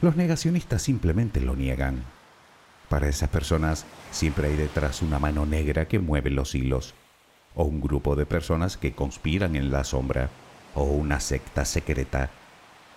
Los 0.00 0.14
negacionistas 0.14 0.82
simplemente 0.82 1.40
lo 1.40 1.56
niegan. 1.56 2.04
Para 2.88 3.08
esas 3.08 3.28
personas 3.30 3.84
siempre 4.12 4.46
hay 4.46 4.56
detrás 4.56 5.02
una 5.02 5.18
mano 5.18 5.44
negra 5.44 5.88
que 5.88 5.98
mueve 5.98 6.30
los 6.30 6.54
hilos, 6.54 6.94
o 7.56 7.64
un 7.64 7.80
grupo 7.80 8.14
de 8.14 8.24
personas 8.24 8.76
que 8.76 8.92
conspiran 8.92 9.56
en 9.56 9.72
la 9.72 9.82
sombra, 9.82 10.30
o 10.74 10.84
una 10.84 11.18
secta 11.18 11.64
secreta, 11.64 12.30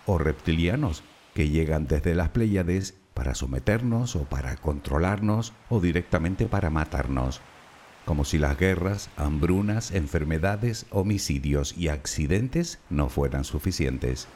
o 0.06 0.20
reptilianos 0.20 1.04
que 1.34 1.50
llegan 1.50 1.88
desde 1.88 2.14
las 2.14 2.30
Pléyades 2.30 2.94
para 3.16 3.34
someternos 3.34 4.16
o 4.16 4.26
para 4.26 4.56
controlarnos 4.58 5.54
o 5.70 5.80
directamente 5.80 6.46
para 6.46 6.70
matarnos, 6.70 7.42
como 8.06 8.26
si 8.26 8.38
las 8.38 8.60
guerras, 8.60 9.10
hambrunas, 9.18 9.92
enfermedades, 9.92 10.86
homicidios 10.92 11.76
y 11.76 11.88
accidentes 11.88 12.80
no 12.92 13.10
fueran 13.10 13.44
suficientes. 13.44 14.28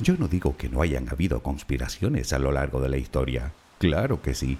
Yo 0.00 0.16
no 0.18 0.28
digo 0.28 0.56
que 0.56 0.68
no 0.68 0.82
hayan 0.82 1.08
habido 1.08 1.42
conspiraciones 1.42 2.32
a 2.32 2.38
lo 2.38 2.52
largo 2.52 2.80
de 2.80 2.88
la 2.88 2.96
historia, 2.96 3.52
claro 3.78 4.22
que 4.22 4.34
sí, 4.34 4.58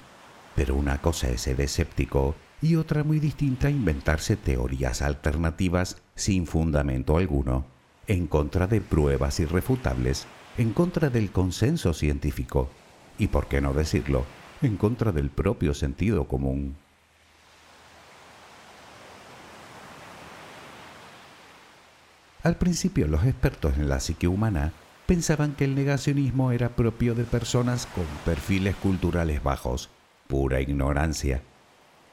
pero 0.55 0.77
una 0.77 0.99
cosa 0.99 1.29
es 1.29 1.43
ser 1.43 1.61
escéptico 1.61 2.37
y 2.63 2.77
otra 2.77 3.03
muy 3.05 3.19
distinta 3.19 3.69
inventarse 3.69 4.37
teorías 4.37 5.03
alternativas 5.03 6.01
sin 6.15 6.47
fundamento 6.47 7.17
alguno, 7.17 7.67
en 8.07 8.27
contra 8.27 8.67
de 8.67 8.81
pruebas 8.81 9.41
irrefutables 9.41 10.27
en 10.57 10.73
contra 10.73 11.11
del 11.11 11.31
consenso 11.31 11.93
científico 11.93 12.69
y, 13.19 13.29
por 13.29 13.47
qué 13.47 13.61
no 13.61 13.73
decirlo, 13.73 14.25
en 14.63 14.77
contra 14.77 15.13
del 15.13 15.31
propio 15.31 15.75
sentido 15.75 16.27
común. 16.29 16.77
Al 22.43 22.57
principio 22.57 23.09
los 23.09 23.25
expertos 23.25 23.79
en 23.79 23.89
la 23.89 24.01
psique 24.01 24.29
humana 24.29 24.73
pensaban 25.07 25.55
que 25.55 25.65
el 25.65 25.75
negacionismo 25.75 26.53
era 26.53 26.71
propio 26.71 27.15
de 27.15 27.25
personas 27.25 27.87
con 27.87 28.05
perfiles 28.25 28.75
culturales 28.77 29.43
bajos, 29.43 29.91
pura 30.29 30.61
ignorancia, 30.61 31.43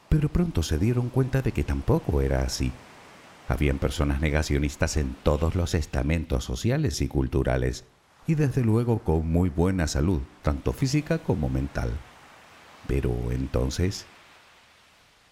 pero 0.10 0.30
pronto 0.30 0.62
se 0.62 0.78
dieron 0.78 1.10
cuenta 1.10 1.42
de 1.42 1.52
que 1.52 1.64
tampoco 1.64 2.22
era 2.22 2.42
así. 2.42 2.72
Habían 3.48 3.80
personas 3.80 4.22
negacionistas 4.22 4.98
en 4.98 5.16
todos 5.24 5.56
los 5.56 5.74
estamentos 5.74 6.44
sociales 6.44 7.02
y 7.02 7.08
culturales, 7.08 7.86
y 8.28 8.36
desde 8.36 8.62
luego 8.64 9.00
con 9.00 9.28
muy 9.28 9.50
buena 9.50 9.88
salud, 9.88 10.22
tanto 10.42 10.74
física 10.74 11.20
como 11.20 11.50
mental. 11.50 11.92
Pero 12.88 13.14
entonces, 13.32 14.06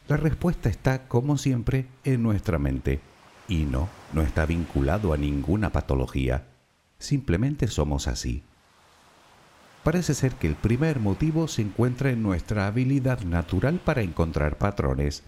la 0.08 0.18
respuesta 0.18 0.70
está, 0.70 1.08
como 1.08 1.38
siempre, 1.38 1.88
en 2.04 2.24
nuestra 2.24 2.58
mente 2.58 3.00
y 3.48 3.66
no, 3.66 3.90
no 4.14 4.22
está 4.22 4.46
vinculado 4.46 5.14
a 5.14 5.18
ninguna 5.18 5.72
patología. 5.72 6.46
Simplemente 7.00 7.68
somos 7.68 8.08
así. 8.08 8.44
Parece 9.84 10.14
ser 10.14 10.34
que 10.34 10.48
el 10.48 10.56
primer 10.56 11.00
motivo 11.00 11.48
se 11.48 11.62
encuentra 11.62 12.12
en 12.12 12.22
nuestra 12.22 12.68
habilidad 12.68 13.22
natural 13.22 13.80
para 13.84 14.02
encontrar 14.02 14.58
patrones. 14.58 15.24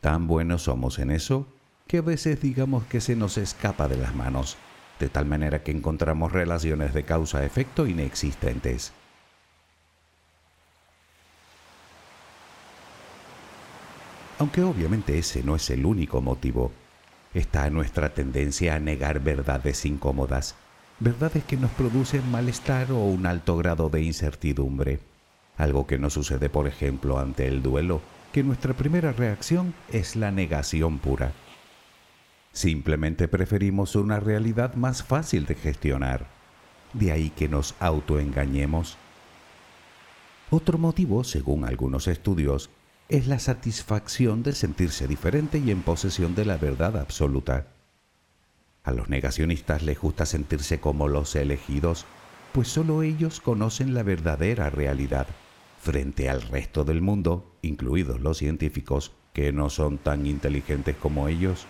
Tan 0.00 0.26
buenos 0.26 0.62
somos 0.62 0.98
en 0.98 1.10
eso 1.10 1.46
que 1.86 1.98
a 1.98 2.02
veces 2.02 2.40
digamos 2.40 2.84
que 2.84 3.00
se 3.00 3.14
nos 3.14 3.38
escapa 3.38 3.88
de 3.88 3.98
las 3.98 4.14
manos 4.14 4.56
de 4.98 5.08
tal 5.08 5.26
manera 5.26 5.62
que 5.62 5.72
encontramos 5.72 6.32
relaciones 6.32 6.94
de 6.94 7.04
causa-efecto 7.04 7.86
inexistentes. 7.86 8.92
Aunque 14.38 14.62
obviamente 14.62 15.18
ese 15.18 15.42
no 15.42 15.56
es 15.56 15.70
el 15.70 15.86
único 15.86 16.20
motivo, 16.20 16.72
está 17.34 17.70
nuestra 17.70 18.14
tendencia 18.14 18.74
a 18.74 18.80
negar 18.80 19.20
verdades 19.20 19.84
incómodas, 19.86 20.56
verdades 21.00 21.44
que 21.44 21.56
nos 21.56 21.70
producen 21.72 22.30
malestar 22.30 22.92
o 22.92 22.98
un 23.04 23.26
alto 23.26 23.56
grado 23.56 23.88
de 23.88 24.02
incertidumbre, 24.02 25.00
algo 25.56 25.86
que 25.86 25.98
no 25.98 26.10
sucede 26.10 26.48
por 26.48 26.66
ejemplo 26.66 27.18
ante 27.18 27.46
el 27.48 27.62
duelo, 27.62 28.00
que 28.32 28.42
nuestra 28.42 28.74
primera 28.74 29.12
reacción 29.12 29.74
es 29.92 30.16
la 30.16 30.30
negación 30.30 30.98
pura. 30.98 31.32
Simplemente 32.52 33.26
preferimos 33.26 33.96
una 33.96 34.20
realidad 34.20 34.74
más 34.74 35.02
fácil 35.02 35.44
de 35.46 35.56
gestionar. 35.56 36.26
De 36.92 37.10
ahí 37.10 37.30
que 37.30 37.48
nos 37.48 37.74
autoengañemos. 37.80 38.96
Otro 40.50 40.78
motivo, 40.78 41.24
según 41.24 41.64
algunos 41.64 42.06
estudios, 42.06 42.70
es 43.08 43.26
la 43.26 43.40
satisfacción 43.40 44.44
de 44.44 44.52
sentirse 44.52 45.08
diferente 45.08 45.58
y 45.58 45.72
en 45.72 45.82
posesión 45.82 46.36
de 46.36 46.44
la 46.44 46.56
verdad 46.56 46.96
absoluta. 46.96 47.73
A 48.84 48.92
los 48.92 49.08
negacionistas 49.08 49.82
les 49.82 49.98
gusta 49.98 50.26
sentirse 50.26 50.78
como 50.78 51.08
los 51.08 51.34
elegidos, 51.34 52.06
pues 52.52 52.68
solo 52.68 53.02
ellos 53.02 53.40
conocen 53.40 53.94
la 53.94 54.02
verdadera 54.02 54.70
realidad, 54.70 55.26
frente 55.80 56.28
al 56.30 56.42
resto 56.42 56.84
del 56.84 57.00
mundo, 57.02 57.56
incluidos 57.62 58.20
los 58.20 58.38
científicos, 58.38 59.12
que 59.32 59.52
no 59.52 59.68
son 59.70 59.98
tan 59.98 60.26
inteligentes 60.26 60.96
como 60.96 61.26
ellos 61.26 61.66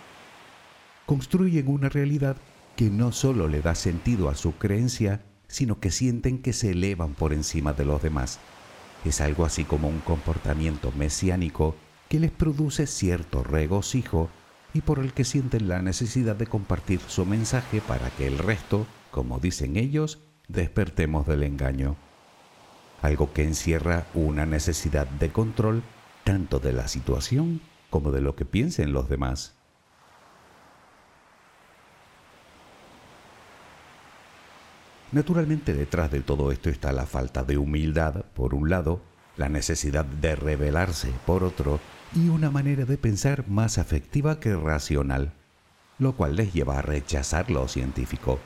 construyen 1.05 1.67
una 1.67 1.89
realidad 1.89 2.35
que 2.75 2.89
no 2.89 3.11
solo 3.11 3.47
le 3.47 3.61
da 3.61 3.75
sentido 3.75 4.29
a 4.29 4.35
su 4.35 4.53
creencia, 4.53 5.23
sino 5.47 5.79
que 5.79 5.91
sienten 5.91 6.39
que 6.39 6.53
se 6.53 6.71
elevan 6.71 7.13
por 7.13 7.31
encima 7.31 7.73
de 7.73 7.85
los 7.85 8.01
demás. 8.01 8.39
Es 9.05 9.21
algo 9.21 9.45
así 9.45 9.63
como 9.63 9.87
un 9.87 9.99
comportamiento 9.99 10.91
mesiánico 10.97 11.75
que 12.09 12.19
les 12.19 12.31
produce 12.31 12.87
cierto 12.87 13.43
regocijo 13.43 14.29
y 14.75 14.81
por 14.81 14.99
el 14.99 15.13
que 15.13 15.23
sienten 15.23 15.69
la 15.69 15.81
necesidad 15.81 16.35
de 16.35 16.47
compartir 16.47 16.99
su 17.07 17.25
mensaje 17.25 17.79
para 17.79 18.09
que 18.09 18.27
el 18.27 18.37
resto, 18.37 18.85
como 19.09 19.39
dicen 19.39 19.77
ellos, 19.77 20.19
despertemos 20.49 21.25
del 21.25 21.43
engaño. 21.43 21.95
Algo 23.01 23.31
que 23.31 23.45
encierra 23.45 24.05
una 24.13 24.45
necesidad 24.45 25.07
de 25.07 25.31
control 25.31 25.81
tanto 26.25 26.59
de 26.59 26.73
la 26.73 26.89
situación 26.89 27.61
como 27.89 28.11
de 28.11 28.19
lo 28.19 28.35
que 28.35 28.43
piensen 28.43 28.91
los 28.91 29.07
demás. 29.07 29.55
Naturalmente 35.13 35.73
detrás 35.73 36.11
de 36.11 36.19
todo 36.19 36.51
esto 36.51 36.69
está 36.69 36.91
la 36.91 37.05
falta 37.05 37.45
de 37.45 37.57
humildad, 37.57 38.25
por 38.33 38.53
un 38.53 38.69
lado, 38.69 38.99
la 39.37 39.47
necesidad 39.47 40.03
de 40.03 40.35
rebelarse, 40.35 41.13
por 41.25 41.45
otro, 41.45 41.79
y 42.13 42.29
una 42.29 42.51
manera 42.51 42.85
de 42.85 42.97
pensar 42.97 43.47
más 43.47 43.77
afectiva 43.77 44.39
que 44.39 44.55
racional, 44.55 45.33
lo 45.97 46.15
cual 46.15 46.35
les 46.35 46.53
lleva 46.53 46.79
a 46.79 46.81
rechazar 46.81 47.49
lo 47.49 47.67
científico. 47.67 48.39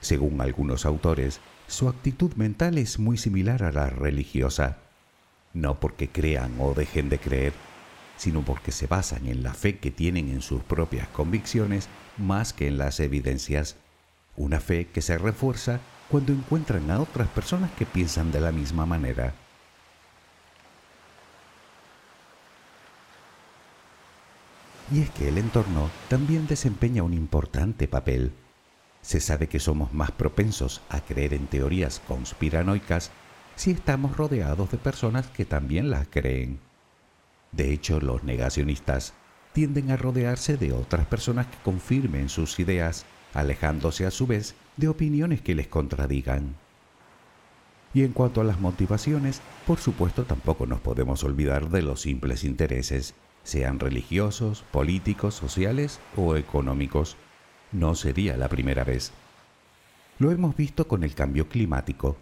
Según 0.00 0.40
algunos 0.40 0.86
autores, 0.86 1.40
su 1.66 1.88
actitud 1.88 2.32
mental 2.34 2.78
es 2.78 2.98
muy 2.98 3.18
similar 3.18 3.62
a 3.62 3.72
la 3.72 3.90
religiosa, 3.90 4.78
no 5.52 5.80
porque 5.80 6.08
crean 6.08 6.54
o 6.58 6.74
dejen 6.74 7.08
de 7.08 7.18
creer, 7.18 7.52
sino 8.16 8.42
porque 8.42 8.72
se 8.72 8.86
basan 8.86 9.26
en 9.26 9.42
la 9.42 9.54
fe 9.54 9.78
que 9.78 9.90
tienen 9.90 10.28
en 10.28 10.42
sus 10.42 10.62
propias 10.62 11.08
convicciones 11.08 11.88
más 12.16 12.52
que 12.52 12.66
en 12.66 12.78
las 12.78 13.00
evidencias 13.00 13.76
una 14.38 14.60
fe 14.60 14.86
que 14.86 15.02
se 15.02 15.18
refuerza 15.18 15.80
cuando 16.08 16.32
encuentran 16.32 16.90
a 16.90 17.00
otras 17.00 17.28
personas 17.28 17.70
que 17.72 17.84
piensan 17.84 18.32
de 18.32 18.40
la 18.40 18.52
misma 18.52 18.86
manera. 18.86 19.34
Y 24.90 25.00
es 25.00 25.10
que 25.10 25.28
el 25.28 25.38
entorno 25.38 25.90
también 26.08 26.46
desempeña 26.46 27.02
un 27.02 27.12
importante 27.12 27.88
papel. 27.88 28.32
Se 29.02 29.20
sabe 29.20 29.46
que 29.46 29.60
somos 29.60 29.92
más 29.92 30.10
propensos 30.10 30.80
a 30.88 31.00
creer 31.00 31.34
en 31.34 31.46
teorías 31.46 32.00
conspiranoicas 32.08 33.10
si 33.54 33.72
estamos 33.72 34.16
rodeados 34.16 34.70
de 34.70 34.78
personas 34.78 35.26
que 35.26 35.44
también 35.44 35.90
las 35.90 36.08
creen. 36.08 36.58
De 37.52 37.72
hecho, 37.72 38.00
los 38.00 38.24
negacionistas 38.24 39.14
tienden 39.52 39.90
a 39.90 39.96
rodearse 39.96 40.56
de 40.56 40.72
otras 40.72 41.06
personas 41.06 41.46
que 41.46 41.58
confirmen 41.62 42.28
sus 42.28 42.58
ideas 42.58 43.04
alejándose 43.34 44.06
a 44.06 44.10
su 44.10 44.26
vez 44.26 44.54
de 44.76 44.88
opiniones 44.88 45.42
que 45.42 45.54
les 45.54 45.68
contradigan. 45.68 46.54
Y 47.92 48.04
en 48.04 48.12
cuanto 48.12 48.40
a 48.40 48.44
las 48.44 48.60
motivaciones, 48.60 49.40
por 49.66 49.78
supuesto 49.78 50.24
tampoco 50.24 50.66
nos 50.66 50.80
podemos 50.80 51.24
olvidar 51.24 51.68
de 51.70 51.82
los 51.82 52.02
simples 52.02 52.44
intereses, 52.44 53.14
sean 53.48 53.80
religiosos, 53.80 54.62
políticos, 54.70 55.34
sociales 55.34 56.00
o 56.16 56.36
económicos. 56.36 57.16
No 57.72 57.94
sería 57.94 58.36
la 58.36 58.48
primera 58.48 58.84
vez. 58.84 59.10
Lo 60.18 60.32
hemos 60.32 60.54
visto 60.54 60.86
con 60.86 61.02
el 61.02 61.14
cambio 61.14 61.48
climático. 61.48 62.18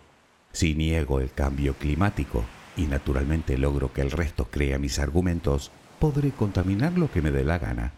Si 0.52 0.76
niego 0.76 1.18
el 1.18 1.32
cambio 1.32 1.74
climático, 1.74 2.44
y 2.76 2.86
naturalmente 2.86 3.58
logro 3.58 3.92
que 3.92 4.02
el 4.02 4.12
resto 4.12 4.44
crea 4.44 4.78
mis 4.78 5.00
argumentos, 5.00 5.72
podré 5.98 6.30
contaminar 6.30 6.96
lo 6.96 7.10
que 7.10 7.22
me 7.22 7.32
dé 7.32 7.42
la 7.42 7.58
gana. 7.58 7.92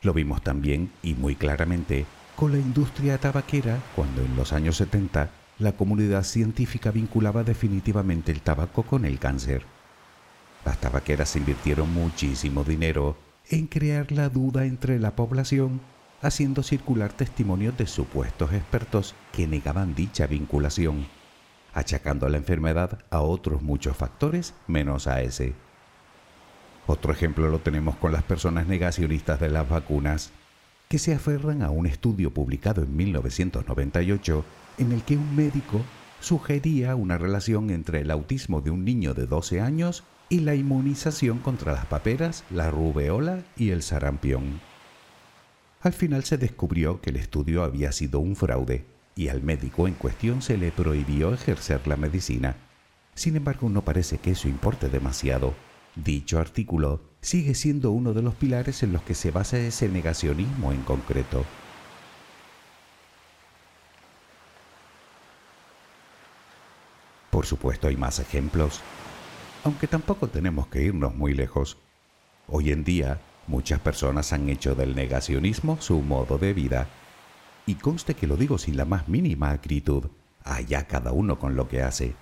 Lo 0.00 0.14
vimos 0.14 0.40
también 0.42 0.90
y 1.02 1.12
muy 1.12 1.34
claramente 1.34 2.06
con 2.36 2.52
la 2.52 2.58
industria 2.58 3.18
tabaquera 3.18 3.80
cuando 3.94 4.22
en 4.22 4.34
los 4.34 4.54
años 4.54 4.78
70 4.78 5.28
la 5.58 5.72
comunidad 5.72 6.22
científica 6.22 6.90
vinculaba 6.90 7.44
definitivamente 7.44 8.32
el 8.32 8.40
tabaco 8.40 8.84
con 8.84 9.04
el 9.04 9.18
cáncer. 9.18 9.77
Las 10.64 10.78
tabaqueras 10.78 11.36
invirtieron 11.36 11.92
muchísimo 11.92 12.64
dinero 12.64 13.16
en 13.50 13.66
crear 13.66 14.12
la 14.12 14.28
duda 14.28 14.64
entre 14.64 14.98
la 14.98 15.16
población, 15.16 15.80
haciendo 16.20 16.62
circular 16.62 17.12
testimonios 17.12 17.76
de 17.78 17.86
supuestos 17.86 18.52
expertos 18.52 19.14
que 19.32 19.46
negaban 19.46 19.94
dicha 19.94 20.26
vinculación, 20.26 21.06
achacando 21.72 22.28
la 22.28 22.36
enfermedad 22.36 22.98
a 23.10 23.20
otros 23.20 23.62
muchos 23.62 23.96
factores 23.96 24.54
menos 24.66 25.06
a 25.06 25.22
ese. 25.22 25.54
Otro 26.86 27.12
ejemplo 27.12 27.48
lo 27.48 27.60
tenemos 27.60 27.96
con 27.96 28.12
las 28.12 28.22
personas 28.22 28.66
negacionistas 28.66 29.40
de 29.40 29.50
las 29.50 29.68
vacunas, 29.68 30.32
que 30.88 30.98
se 30.98 31.14
aferran 31.14 31.62
a 31.62 31.70
un 31.70 31.86
estudio 31.86 32.32
publicado 32.32 32.82
en 32.82 32.96
1998 32.96 34.44
en 34.78 34.92
el 34.92 35.02
que 35.02 35.16
un 35.16 35.36
médico 35.36 35.82
sugería 36.20 36.96
una 36.96 37.18
relación 37.18 37.70
entre 37.70 38.00
el 38.00 38.10
autismo 38.10 38.60
de 38.62 38.70
un 38.70 38.84
niño 38.84 39.14
de 39.14 39.26
12 39.26 39.60
años 39.60 40.04
y 40.28 40.40
la 40.40 40.54
inmunización 40.54 41.38
contra 41.38 41.72
las 41.72 41.86
paperas, 41.86 42.44
la 42.50 42.70
rubeola 42.70 43.42
y 43.56 43.70
el 43.70 43.82
sarampión. 43.82 44.60
Al 45.80 45.92
final 45.92 46.24
se 46.24 46.38
descubrió 46.38 47.00
que 47.00 47.10
el 47.10 47.16
estudio 47.16 47.62
había 47.62 47.92
sido 47.92 48.20
un 48.20 48.36
fraude 48.36 48.84
y 49.14 49.28
al 49.28 49.42
médico 49.42 49.88
en 49.88 49.94
cuestión 49.94 50.42
se 50.42 50.56
le 50.56 50.70
prohibió 50.70 51.32
ejercer 51.32 51.86
la 51.86 51.96
medicina. 51.96 52.56
Sin 53.14 53.36
embargo, 53.36 53.68
no 53.68 53.82
parece 53.82 54.18
que 54.18 54.32
eso 54.32 54.48
importe 54.48 54.88
demasiado 54.88 55.54
Dicho 56.04 56.38
artículo 56.38 57.00
sigue 57.20 57.56
siendo 57.56 57.90
uno 57.90 58.14
de 58.14 58.22
los 58.22 58.34
pilares 58.36 58.84
en 58.84 58.92
los 58.92 59.02
que 59.02 59.14
se 59.14 59.32
basa 59.32 59.58
ese 59.58 59.88
negacionismo 59.88 60.72
en 60.72 60.82
concreto. 60.82 61.44
Por 67.30 67.46
supuesto 67.46 67.88
hay 67.88 67.96
más 67.96 68.20
ejemplos, 68.20 68.80
aunque 69.68 69.86
tampoco 69.86 70.28
tenemos 70.28 70.66
que 70.68 70.82
irnos 70.82 71.14
muy 71.14 71.34
lejos. 71.34 71.76
Hoy 72.46 72.72
en 72.72 72.84
día 72.84 73.20
muchas 73.46 73.78
personas 73.80 74.32
han 74.32 74.48
hecho 74.48 74.74
del 74.74 74.96
negacionismo 74.96 75.78
su 75.80 76.00
modo 76.00 76.38
de 76.38 76.54
vida. 76.54 76.88
Y 77.66 77.74
conste 77.74 78.14
que 78.14 78.26
lo 78.26 78.38
digo 78.38 78.56
sin 78.56 78.78
la 78.78 78.86
más 78.86 79.08
mínima 79.08 79.50
acritud, 79.50 80.04
allá 80.42 80.86
cada 80.86 81.12
uno 81.12 81.38
con 81.38 81.54
lo 81.54 81.68
que 81.68 81.82
hace. 81.82 82.14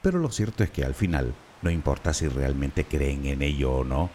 Pero 0.00 0.18
lo 0.18 0.30
cierto 0.30 0.64
es 0.64 0.70
que 0.70 0.82
al 0.82 0.94
final 0.94 1.34
no 1.60 1.70
importa 1.70 2.14
si 2.14 2.26
realmente 2.26 2.84
creen 2.84 3.26
en 3.26 3.42
ello 3.42 3.72
o 3.72 3.84
no, 3.84 4.08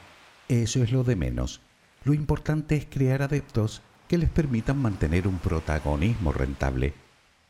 eso 0.47 0.81
es 0.81 0.91
lo 0.91 1.03
de 1.03 1.15
menos. 1.15 1.61
Lo 2.05 2.15
importante 2.15 2.75
es 2.75 2.87
crear 2.89 3.21
adeptos 3.21 3.83
que 4.07 4.17
les 4.17 4.31
permitan 4.31 4.81
mantener 4.81 5.27
un 5.27 5.37
protagonismo 5.37 6.31
rentable, 6.31 6.95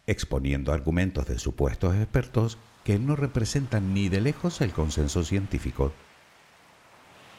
exponiendo 0.06 0.74
argumentos 0.74 1.28
de 1.28 1.40
supuestos 1.40 1.96
expertos 1.96 2.58
que 2.88 3.00
no 3.00 3.18
representan 3.18 3.94
ni 3.94 4.08
de 4.08 4.22
lejos 4.22 4.62
el 4.62 4.72
consenso 4.72 5.26
científico. 5.26 5.92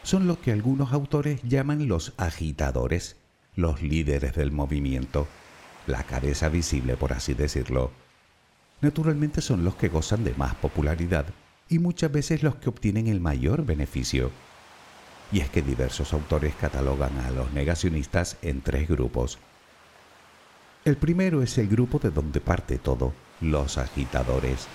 Son 0.03 0.27
lo 0.27 0.39
que 0.43 0.53
algunos 0.53 0.93
autores 0.93 1.41
llaman 1.43 1.89
los 1.89 2.13
agitadores, 2.19 3.17
los 3.57 3.81
líderes 3.81 4.35
del 4.35 4.53
movimiento, 4.53 5.27
la 5.87 6.03
cabeza 6.03 6.51
visible 6.51 6.99
por 6.99 7.15
así 7.15 7.33
decirlo. 7.33 7.93
Naturalmente 8.83 9.41
son 9.41 9.65
los 9.65 9.75
que 9.77 9.89
gozan 9.89 10.23
de 10.23 10.35
más 10.35 10.55
popularidad 10.55 11.25
y 11.71 11.79
muchas 11.79 12.13
veces 12.13 12.43
los 12.43 12.57
que 12.57 12.69
obtienen 12.69 13.07
el 13.07 13.23
mayor 13.23 13.65
beneficio. 13.65 14.31
Y 15.33 15.41
es 15.41 15.49
que 15.49 15.63
diversos 15.63 16.13
autores 16.13 16.55
catalogan 16.57 17.17
a 17.21 17.31
los 17.31 17.51
negacionistas 17.55 18.37
en 18.43 18.61
tres 18.61 18.87
grupos. 18.87 19.39
El 20.85 20.99
primero 20.99 21.41
es 21.41 21.57
el 21.57 21.69
grupo 21.69 21.99
de 21.99 22.11
donde 22.11 22.43
parte 22.43 22.77
todo, 22.77 23.15
los 23.41 23.79
agitadores. 23.79 24.69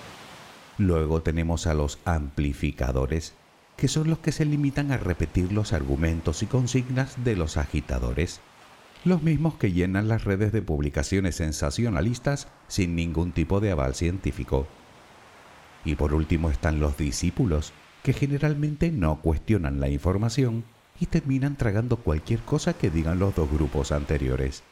Luego 0.78 1.22
tenemos 1.22 1.66
a 1.66 1.74
los 1.74 1.98
amplificadores, 2.04 3.34
que 3.76 3.88
son 3.88 4.08
los 4.08 4.18
que 4.18 4.32
se 4.32 4.44
limitan 4.44 4.90
a 4.90 4.96
repetir 4.96 5.52
los 5.52 5.72
argumentos 5.72 6.42
y 6.42 6.46
consignas 6.46 7.24
de 7.24 7.36
los 7.36 7.56
agitadores, 7.56 8.40
los 9.04 9.22
mismos 9.22 9.54
que 9.54 9.72
llenan 9.72 10.08
las 10.08 10.24
redes 10.24 10.52
de 10.52 10.62
publicaciones 10.62 11.36
sensacionalistas 11.36 12.48
sin 12.68 12.96
ningún 12.96 13.32
tipo 13.32 13.60
de 13.60 13.70
aval 13.70 13.94
científico. 13.94 14.66
Y 15.84 15.94
por 15.96 16.14
último 16.14 16.50
están 16.50 16.80
los 16.80 16.96
discípulos, 16.96 17.72
que 18.02 18.12
generalmente 18.12 18.90
no 18.90 19.20
cuestionan 19.20 19.80
la 19.80 19.88
información 19.88 20.64
y 20.98 21.06
terminan 21.06 21.56
tragando 21.56 21.96
cualquier 21.96 22.40
cosa 22.40 22.74
que 22.74 22.90
digan 22.90 23.18
los 23.18 23.34
dos 23.34 23.50
grupos 23.50 23.92
anteriores. 23.92 24.62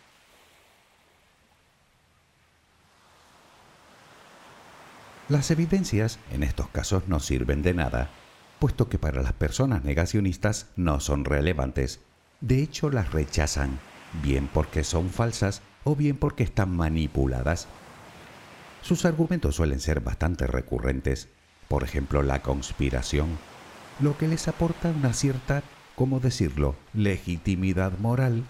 Las 5.33 5.51
evidencias 5.51 6.19
en 6.31 6.43
estos 6.43 6.69
casos 6.69 7.05
no 7.09 7.19
sirven 7.19 7.63
de 7.63 7.73
nada, 7.73 8.11
puesto 8.59 8.91
que 8.91 8.99
para 8.99 9.23
las 9.23 9.33
personas 9.33 9.83
negacionistas 9.83 10.67
no 10.77 11.01
son 11.01 11.25
relevantes. 11.25 12.01
De 12.43 12.63
hecho, 12.63 12.91
las 12.91 13.13
rechazan, 13.13 13.81
bien 14.23 14.47
porque 14.53 14.85
son 14.85 15.09
falsas 15.09 15.63
o 15.85 15.97
bien 15.97 16.19
porque 16.19 16.45
están 16.45 16.77
manipuladas 16.77 17.67
sus 18.83 19.05
argumentos 19.05 19.55
suelen 19.55 19.79
ser 19.79 20.01
bastante 20.01 20.47
recurrentes, 20.49 21.29
por 21.69 21.85
ejemplo 21.85 22.23
la 22.23 22.43
conspiración, 22.43 23.39
lo 24.01 24.19
que 24.19 24.27
les 24.27 24.49
aporta 24.49 24.91
una 24.91 25.13
cierta, 25.13 25.63
¿cómo 25.95 26.19
decirlo?, 26.19 26.75
legitimidad 26.93 27.97
moral 27.99 28.43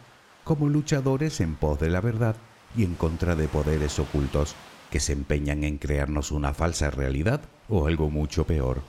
como 0.42 0.68
luchadores 0.68 1.40
en 1.40 1.54
pos 1.54 1.78
de 1.78 1.90
la 1.90 2.00
verdad 2.00 2.34
y 2.74 2.84
en 2.84 2.94
contra 2.94 3.36
de 3.36 3.46
poderes 3.46 3.98
ocultos 3.98 4.56
que 4.92 5.00
se 5.00 5.14
empeñan 5.14 5.64
en 5.64 5.78
crearnos 5.78 6.30
una 6.30 6.52
falsa 6.52 6.90
realidad 6.90 7.40
o 7.70 7.86
algo 7.86 8.10
mucho 8.10 8.46
peor. 8.46 8.82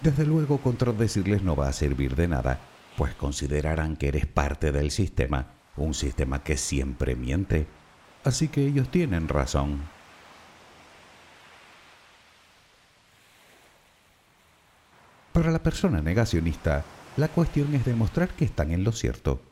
Desde 0.00 0.24
luego 0.24 0.56
contradecirles 0.56 1.42
no 1.42 1.54
va 1.54 1.68
a 1.68 1.72
servir 1.74 2.16
de 2.16 2.28
nada, 2.28 2.60
pues 2.96 3.14
considerarán 3.14 3.96
que 3.96 4.08
eres 4.08 4.26
parte 4.26 4.72
del 4.72 4.90
sistema, 4.90 5.48
un 5.76 5.92
sistema 5.92 6.42
que 6.42 6.56
siempre 6.56 7.14
miente. 7.14 7.66
Así 8.24 8.48
que 8.48 8.66
ellos 8.66 8.90
tienen 8.90 9.28
razón. 9.28 9.82
Para 15.34 15.50
la 15.50 15.62
persona 15.62 16.00
negacionista, 16.00 16.86
la 17.18 17.28
cuestión 17.28 17.74
es 17.74 17.84
demostrar 17.84 18.30
que 18.30 18.46
están 18.46 18.70
en 18.70 18.82
lo 18.82 18.92
cierto, 18.92 19.42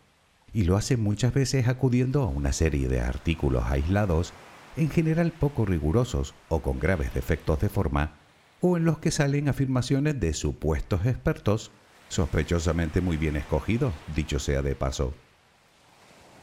y 0.54 0.64
lo 0.64 0.78
hacen 0.78 1.02
muchas 1.02 1.34
veces 1.34 1.68
acudiendo 1.68 2.22
a 2.22 2.28
una 2.28 2.54
serie 2.54 2.88
de 2.88 3.00
artículos 3.00 3.64
aislados, 3.66 4.32
en 4.76 4.90
general 4.90 5.32
poco 5.32 5.64
rigurosos 5.66 6.34
o 6.48 6.60
con 6.60 6.78
graves 6.78 7.12
defectos 7.14 7.60
de 7.60 7.68
forma, 7.68 8.14
o 8.60 8.76
en 8.76 8.84
los 8.84 8.98
que 8.98 9.10
salen 9.10 9.48
afirmaciones 9.48 10.18
de 10.20 10.34
supuestos 10.34 11.04
expertos, 11.06 11.70
sospechosamente 12.08 13.00
muy 13.00 13.16
bien 13.16 13.36
escogidos, 13.36 13.92
dicho 14.14 14.38
sea 14.38 14.62
de 14.62 14.74
paso. 14.74 15.14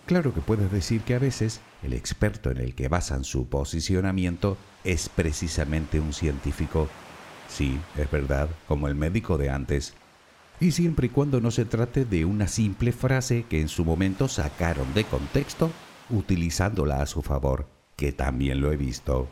Claro 0.05 0.33
que 0.33 0.41
puedes 0.41 0.71
decir 0.71 1.01
que 1.01 1.15
a 1.15 1.19
veces 1.19 1.61
el 1.83 1.93
experto 1.93 2.49
en 2.51 2.57
el 2.57 2.73
que 2.73 2.87
basan 2.87 3.23
su 3.23 3.47
posicionamiento 3.47 4.57
es 4.83 5.07
precisamente 5.07 5.99
un 5.99 6.13
científico 6.13 6.89
Sí, 7.49 7.79
es 7.97 8.09
verdad, 8.09 8.49
como 8.67 8.87
el 8.87 8.95
médico 8.95 9.37
de 9.37 9.49
antes. 9.49 9.93
Y 10.59 10.71
siempre 10.71 11.07
y 11.07 11.09
cuando 11.09 11.41
no 11.41 11.51
se 11.51 11.65
trate 11.65 12.05
de 12.05 12.25
una 12.25 12.47
simple 12.47 12.91
frase 12.91 13.45
que 13.49 13.59
en 13.59 13.67
su 13.67 13.83
momento 13.83 14.27
sacaron 14.27 14.93
de 14.93 15.03
contexto 15.03 15.71
utilizándola 16.09 17.01
a 17.01 17.05
su 17.05 17.21
favor, 17.21 17.67
que 17.99 18.13
también 18.13 18.61
lo 18.61 18.71
he 18.71 18.77
visto. 18.77 19.27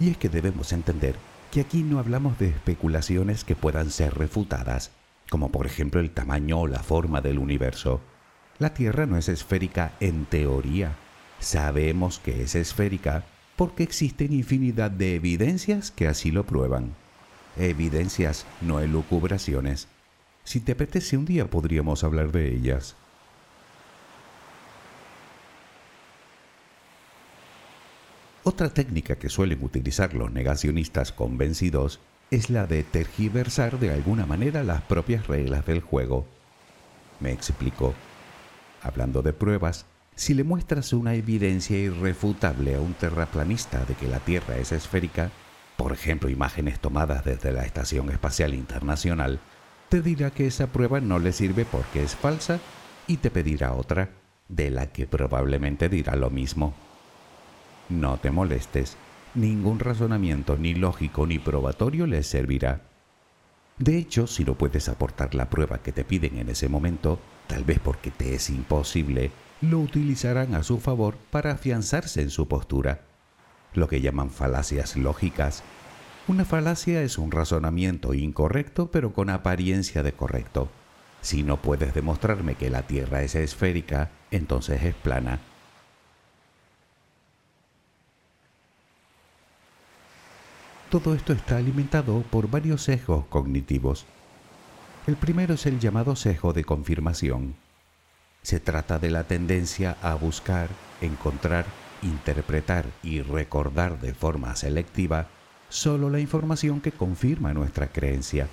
Y 0.00 0.10
es 0.10 0.16
que 0.16 0.28
debemos 0.28 0.72
entender 0.72 1.14
que 1.52 1.60
aquí 1.60 1.84
no 1.84 2.00
hablamos 2.00 2.36
de 2.40 2.48
especulaciones 2.48 3.44
que 3.44 3.54
puedan 3.54 3.90
ser 3.90 4.14
refutadas, 4.18 4.90
como 5.30 5.52
por 5.52 5.66
ejemplo 5.66 6.00
el 6.00 6.10
tamaño 6.10 6.62
o 6.62 6.66
la 6.66 6.82
forma 6.82 7.20
del 7.20 7.38
universo. 7.38 8.00
La 8.58 8.74
Tierra 8.74 9.06
no 9.06 9.16
es 9.16 9.28
esférica 9.28 9.92
en 10.00 10.24
teoría. 10.24 10.96
Sabemos 11.38 12.18
que 12.18 12.42
es 12.42 12.56
esférica 12.56 13.26
porque 13.54 13.84
existen 13.84 14.32
infinidad 14.32 14.90
de 14.90 15.14
evidencias 15.14 15.92
que 15.92 16.08
así 16.08 16.32
lo 16.32 16.44
prueban 16.44 16.96
evidencias, 17.56 18.46
no 18.60 18.80
elucubraciones. 18.80 19.86
Si 20.42 20.58
te 20.58 20.72
apetece 20.72 21.16
un 21.16 21.26
día 21.26 21.48
podríamos 21.48 22.02
hablar 22.02 22.32
de 22.32 22.52
ellas. 22.52 22.96
Otra 28.44 28.70
técnica 28.70 29.16
que 29.16 29.28
suelen 29.28 29.62
utilizar 29.62 30.14
los 30.14 30.32
negacionistas 30.32 31.12
convencidos 31.12 32.00
es 32.32 32.50
la 32.50 32.66
de 32.66 32.82
tergiversar 32.82 33.78
de 33.78 33.92
alguna 33.92 34.26
manera 34.26 34.64
las 34.64 34.82
propias 34.82 35.28
reglas 35.28 35.64
del 35.64 35.80
juego. 35.80 36.26
Me 37.20 37.30
explico. 37.30 37.94
Hablando 38.82 39.22
de 39.22 39.32
pruebas, 39.32 39.86
si 40.16 40.34
le 40.34 40.42
muestras 40.42 40.92
una 40.92 41.14
evidencia 41.14 41.78
irrefutable 41.78 42.74
a 42.74 42.80
un 42.80 42.94
terraplanista 42.94 43.84
de 43.84 43.94
que 43.94 44.08
la 44.08 44.18
Tierra 44.18 44.56
es 44.56 44.72
esférica, 44.72 45.30
por 45.76 45.92
ejemplo 45.92 46.28
imágenes 46.28 46.80
tomadas 46.80 47.24
desde 47.24 47.52
la 47.52 47.64
Estación 47.64 48.10
Espacial 48.10 48.54
Internacional, 48.54 49.38
te 49.88 50.02
dirá 50.02 50.32
que 50.32 50.48
esa 50.48 50.66
prueba 50.66 51.00
no 51.00 51.20
le 51.20 51.32
sirve 51.32 51.64
porque 51.64 52.02
es 52.02 52.16
falsa 52.16 52.58
y 53.06 53.18
te 53.18 53.30
pedirá 53.30 53.72
otra, 53.74 54.10
de 54.48 54.70
la 54.70 54.88
que 54.88 55.06
probablemente 55.06 55.88
dirá 55.88 56.16
lo 56.16 56.30
mismo. 56.30 56.74
No 57.88 58.18
te 58.18 58.30
molestes, 58.30 58.96
ningún 59.34 59.78
razonamiento 59.78 60.56
ni 60.56 60.74
lógico 60.74 61.26
ni 61.26 61.38
probatorio 61.38 62.06
le 62.06 62.22
servirá. 62.22 62.82
De 63.78 63.96
hecho, 63.96 64.26
si 64.26 64.44
no 64.44 64.54
puedes 64.54 64.88
aportar 64.88 65.34
la 65.34 65.50
prueba 65.50 65.78
que 65.78 65.92
te 65.92 66.04
piden 66.04 66.38
en 66.38 66.48
ese 66.48 66.68
momento, 66.68 67.18
tal 67.46 67.64
vez 67.64 67.78
porque 67.80 68.10
te 68.10 68.34
es 68.34 68.50
imposible, 68.50 69.30
lo 69.60 69.80
utilizarán 69.80 70.54
a 70.54 70.62
su 70.62 70.78
favor 70.78 71.16
para 71.30 71.52
afianzarse 71.52 72.22
en 72.22 72.30
su 72.30 72.48
postura, 72.48 73.02
lo 73.74 73.88
que 73.88 74.00
llaman 74.00 74.30
falacias 74.30 74.96
lógicas. 74.96 75.62
Una 76.28 76.44
falacia 76.44 77.02
es 77.02 77.18
un 77.18 77.30
razonamiento 77.30 78.14
incorrecto 78.14 78.90
pero 78.90 79.12
con 79.12 79.30
apariencia 79.30 80.02
de 80.02 80.12
correcto. 80.12 80.68
Si 81.20 81.42
no 81.42 81.56
puedes 81.56 81.94
demostrarme 81.94 82.56
que 82.56 82.70
la 82.70 82.82
Tierra 82.82 83.22
es 83.22 83.34
esférica, 83.34 84.10
entonces 84.30 84.82
es 84.82 84.94
plana. 84.94 85.40
Todo 90.92 91.14
esto 91.14 91.32
está 91.32 91.56
alimentado 91.56 92.22
por 92.28 92.50
varios 92.50 92.82
sesgos 92.82 93.24
cognitivos. 93.30 94.04
El 95.06 95.16
primero 95.16 95.54
es 95.54 95.64
el 95.64 95.80
llamado 95.80 96.16
sesgo 96.16 96.52
de 96.52 96.64
confirmación. 96.64 97.54
Se 98.42 98.60
trata 98.60 98.98
de 98.98 99.10
la 99.10 99.24
tendencia 99.24 99.96
a 100.02 100.14
buscar, 100.16 100.68
encontrar, 101.00 101.64
interpretar 102.02 102.84
y 103.02 103.22
recordar 103.22 104.02
de 104.02 104.12
forma 104.12 104.54
selectiva 104.54 105.28
solo 105.70 106.10
la 106.10 106.20
información 106.20 106.82
que 106.82 106.92
confirma 106.92 107.54
nuestra 107.54 107.86
creencia 107.86 108.48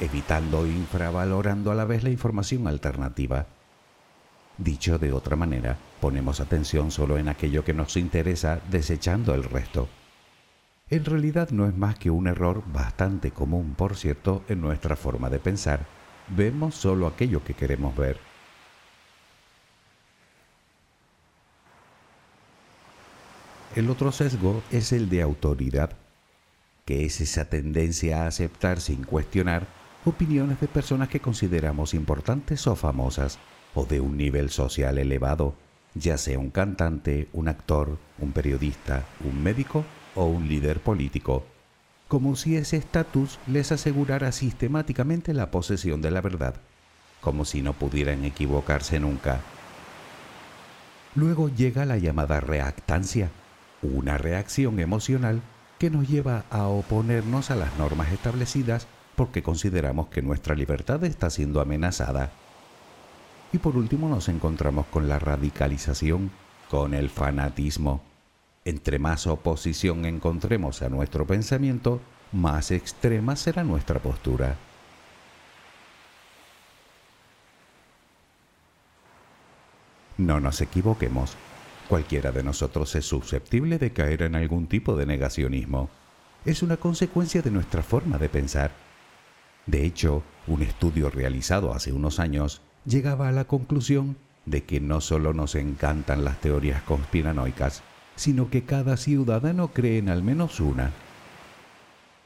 evitando 0.00 0.58
o 0.60 0.66
infravalorando 0.66 1.70
a 1.70 1.74
la 1.74 1.86
vez 1.86 2.04
la 2.04 2.10
información 2.10 2.66
alternativa. 2.66 3.46
Dicho 4.58 4.98
de 4.98 5.14
otra 5.14 5.34
manera, 5.34 5.78
ponemos 6.02 6.40
atención 6.40 6.90
solo 6.90 7.16
en 7.16 7.30
aquello 7.30 7.64
que 7.64 7.72
nos 7.72 7.96
interesa 7.96 8.60
desechando 8.70 9.34
el 9.34 9.44
resto. 9.44 9.88
En 10.90 11.04
realidad 11.04 11.50
no 11.50 11.68
es 11.68 11.76
más 11.76 11.96
que 11.96 12.10
un 12.10 12.26
error 12.26 12.64
bastante 12.72 13.30
común, 13.30 13.74
por 13.76 13.94
cierto, 13.94 14.42
en 14.48 14.60
nuestra 14.60 14.96
forma 14.96 15.30
de 15.30 15.38
pensar. 15.38 15.86
Vemos 16.28 16.74
solo 16.74 17.06
aquello 17.06 17.44
que 17.44 17.54
queremos 17.54 17.96
ver. 17.96 18.18
El 23.76 23.88
otro 23.88 24.10
sesgo 24.10 24.64
es 24.72 24.92
el 24.92 25.08
de 25.08 25.22
autoridad, 25.22 25.92
que 26.84 27.04
es 27.04 27.20
esa 27.20 27.44
tendencia 27.44 28.24
a 28.24 28.26
aceptar 28.26 28.80
sin 28.80 29.04
cuestionar 29.04 29.68
opiniones 30.04 30.60
de 30.60 30.66
personas 30.66 31.08
que 31.08 31.20
consideramos 31.20 31.94
importantes 31.94 32.66
o 32.66 32.74
famosas 32.74 33.38
o 33.76 33.84
de 33.84 34.00
un 34.00 34.16
nivel 34.16 34.50
social 34.50 34.98
elevado, 34.98 35.54
ya 35.94 36.18
sea 36.18 36.40
un 36.40 36.50
cantante, 36.50 37.28
un 37.32 37.46
actor, 37.46 37.96
un 38.18 38.32
periodista, 38.32 39.04
un 39.24 39.40
médico 39.40 39.84
o 40.14 40.24
un 40.24 40.48
líder 40.48 40.80
político, 40.80 41.44
como 42.08 42.34
si 42.36 42.56
ese 42.56 42.76
estatus 42.76 43.38
les 43.46 43.70
asegurara 43.72 44.32
sistemáticamente 44.32 45.32
la 45.34 45.50
posesión 45.50 46.02
de 46.02 46.10
la 46.10 46.20
verdad, 46.20 46.56
como 47.20 47.44
si 47.44 47.62
no 47.62 47.72
pudieran 47.72 48.24
equivocarse 48.24 48.98
nunca. 48.98 49.40
Luego 51.14 51.48
llega 51.48 51.86
la 51.86 51.98
llamada 51.98 52.40
reactancia, 52.40 53.30
una 53.82 54.18
reacción 54.18 54.80
emocional 54.80 55.42
que 55.78 55.90
nos 55.90 56.08
lleva 56.08 56.44
a 56.50 56.66
oponernos 56.66 57.50
a 57.50 57.56
las 57.56 57.76
normas 57.78 58.12
establecidas 58.12 58.86
porque 59.16 59.42
consideramos 59.42 60.08
que 60.08 60.22
nuestra 60.22 60.54
libertad 60.54 61.04
está 61.04 61.30
siendo 61.30 61.60
amenazada. 61.60 62.30
Y 63.52 63.58
por 63.58 63.76
último 63.76 64.08
nos 64.08 64.28
encontramos 64.28 64.86
con 64.86 65.08
la 65.08 65.18
radicalización, 65.18 66.30
con 66.68 66.94
el 66.94 67.10
fanatismo. 67.10 68.09
Entre 68.64 68.98
más 68.98 69.26
oposición 69.26 70.04
encontremos 70.04 70.82
a 70.82 70.88
nuestro 70.88 71.26
pensamiento, 71.26 72.00
más 72.32 72.70
extrema 72.70 73.36
será 73.36 73.64
nuestra 73.64 74.00
postura. 74.00 74.56
No 80.18 80.38
nos 80.40 80.60
equivoquemos, 80.60 81.34
cualquiera 81.88 82.30
de 82.30 82.42
nosotros 82.42 82.94
es 82.94 83.06
susceptible 83.06 83.78
de 83.78 83.92
caer 83.92 84.22
en 84.22 84.34
algún 84.34 84.66
tipo 84.66 84.94
de 84.96 85.06
negacionismo. 85.06 85.88
Es 86.44 86.62
una 86.62 86.76
consecuencia 86.76 87.40
de 87.42 87.50
nuestra 87.50 87.82
forma 87.82 88.18
de 88.18 88.28
pensar 88.28 88.70
de 89.70 89.84
hecho, 89.86 90.22
un 90.48 90.62
estudio 90.62 91.10
realizado 91.10 91.72
hace 91.72 91.92
unos 91.92 92.18
años 92.18 92.60
llegaba 92.84 93.28
a 93.28 93.32
la 93.32 93.44
conclusión 93.44 94.16
de 94.46 94.64
que 94.64 94.80
no 94.80 95.00
solo 95.00 95.32
nos 95.32 95.54
encantan 95.54 96.24
las 96.24 96.40
teorías 96.40 96.82
conspiranoicas, 96.82 97.82
sino 98.20 98.50
que 98.50 98.64
cada 98.64 98.98
ciudadano 98.98 99.68
cree 99.68 99.96
en 99.96 100.10
al 100.10 100.22
menos 100.22 100.60
una. 100.60 100.92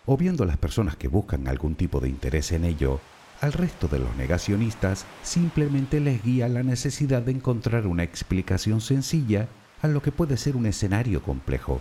O 0.06 0.16
viendo 0.16 0.44
las 0.44 0.56
personas 0.56 0.96
que 0.96 1.06
buscan 1.06 1.46
algún 1.46 1.76
tipo 1.76 2.00
de 2.00 2.08
interés 2.08 2.50
en 2.50 2.64
ello, 2.64 2.98
al 3.40 3.52
resto 3.52 3.86
de 3.86 4.00
los 4.00 4.16
negacionistas 4.16 5.06
simplemente 5.22 6.00
les 6.00 6.20
guía 6.20 6.48
la 6.48 6.64
necesidad 6.64 7.22
de 7.22 7.30
encontrar 7.30 7.86
una 7.86 8.02
explicación 8.02 8.80
sencilla 8.80 9.46
a 9.82 9.86
lo 9.86 10.02
que 10.02 10.10
puede 10.10 10.36
ser 10.36 10.56
un 10.56 10.66
escenario 10.66 11.22
complejo. 11.22 11.80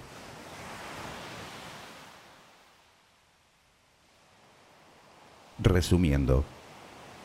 Resumiendo, 5.58 6.46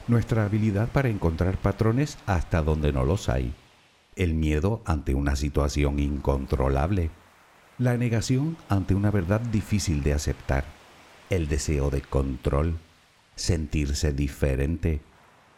nuestra 0.07 0.47
habilidad 0.47 0.89
para 0.89 1.11
encontrar 1.11 1.59
patrones 1.59 2.17
hasta 2.25 2.63
donde 2.63 2.95
no 2.95 3.05
los 3.05 3.29
hay, 3.29 3.53
el 4.19 4.35
miedo 4.35 4.83
ante 4.85 5.15
una 5.15 5.37
situación 5.37 6.01
incontrolable, 6.01 7.11
la 7.79 7.97
negación 7.97 8.57
ante 8.69 8.97
una 8.97 9.13
verdad 9.13 9.41
difícil 9.41 10.03
de 10.03 10.13
aceptar, 10.13 10.65
el 11.31 11.47
deseo 11.47 11.89
de 11.89 12.03
control, 12.03 12.79
sentirse 13.37 14.13
diferente, 14.13 15.01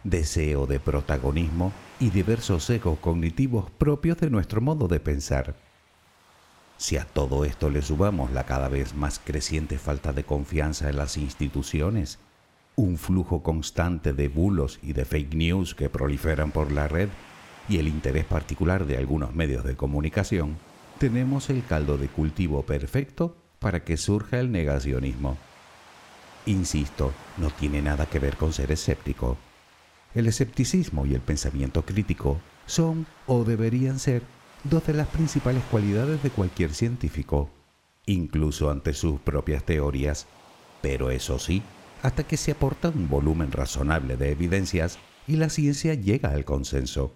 deseo 0.05 0.67
de 0.67 0.79
protagonismo 0.79 1.73
y 1.99 2.11
diversos 2.11 2.69
egos 2.69 2.99
cognitivos 2.99 3.71
propios 3.71 4.19
de 4.19 4.29
nuestro 4.29 4.61
modo 4.61 4.89
de 4.89 5.01
pensar. 5.01 5.57
Si 6.77 6.99
a 6.99 7.07
todo 7.07 7.47
esto 7.47 7.71
le 7.71 7.81
subamos 7.81 8.31
la 8.31 8.45
cada 8.45 8.69
vez 8.69 8.95
más 8.95 9.19
creciente 9.19 9.79
falta 9.79 10.13
de 10.13 10.25
confianza 10.25 10.91
en 10.91 10.97
las 10.97 11.17
instituciones, 11.17 12.19
un 12.77 12.99
flujo 12.99 13.43
constante 13.43 14.13
de 14.13 14.29
bulos 14.29 14.79
y 14.83 14.93
de 14.93 15.07
fake 15.07 15.35
news 15.35 15.75
que 15.75 15.89
proliferan 15.89 16.51
por 16.51 16.73
la 16.73 16.89
red 16.89 17.09
y 17.71 17.79
el 17.79 17.87
interés 17.87 18.25
particular 18.25 18.85
de 18.85 18.97
algunos 18.97 19.33
medios 19.33 19.65
de 19.65 19.77
comunicación, 19.77 20.59
tenemos 20.99 21.51
el 21.51 21.65
caldo 21.65 21.99
de 21.99 22.09
cultivo 22.09 22.63
perfecto 22.63 23.37
para 23.61 23.85
que 23.85 23.97
surja 23.97 24.41
el 24.41 24.51
negacionismo. 24.51 25.39
Insisto, 26.47 27.13
no 27.39 27.49
tiene 27.51 27.81
nada 27.81 28.07
que 28.07 28.19
ver 28.19 28.37
con 28.37 28.53
ser 28.53 28.73
escéptico. 28.73 29.39
El 30.17 30.27
escepticismo 30.27 31.07
y 31.07 31.15
el 31.15 31.21
pensamiento 31.21 31.85
crítico 31.85 32.41
son 32.67 33.07
o 33.29 33.45
deberían 33.45 34.01
ser 34.01 34.23
dos 34.65 34.85
de 34.89 34.95
las 34.95 35.07
principales 35.07 35.63
cualidades 35.71 36.25
de 36.25 36.31
cualquier 36.31 36.75
científico, 36.75 37.51
incluso 38.05 38.69
ante 38.73 38.95
sus 38.95 39.21
propias 39.21 39.63
teorías. 39.63 40.27
Pero 40.83 41.13
eso 41.13 41.39
sí, 41.39 41.63
hasta 42.03 42.25
que 42.25 42.37
se 42.37 42.51
aporta 42.51 42.89
un 42.89 43.09
volumen 43.09 43.53
razonable 43.53 44.17
de 44.17 44.33
evidencias 44.33 44.99
y 45.29 45.37
la 45.37 45.51
ciencia 45.51 45.95
llega 45.95 46.31
al 46.31 46.45
consenso. 46.45 47.15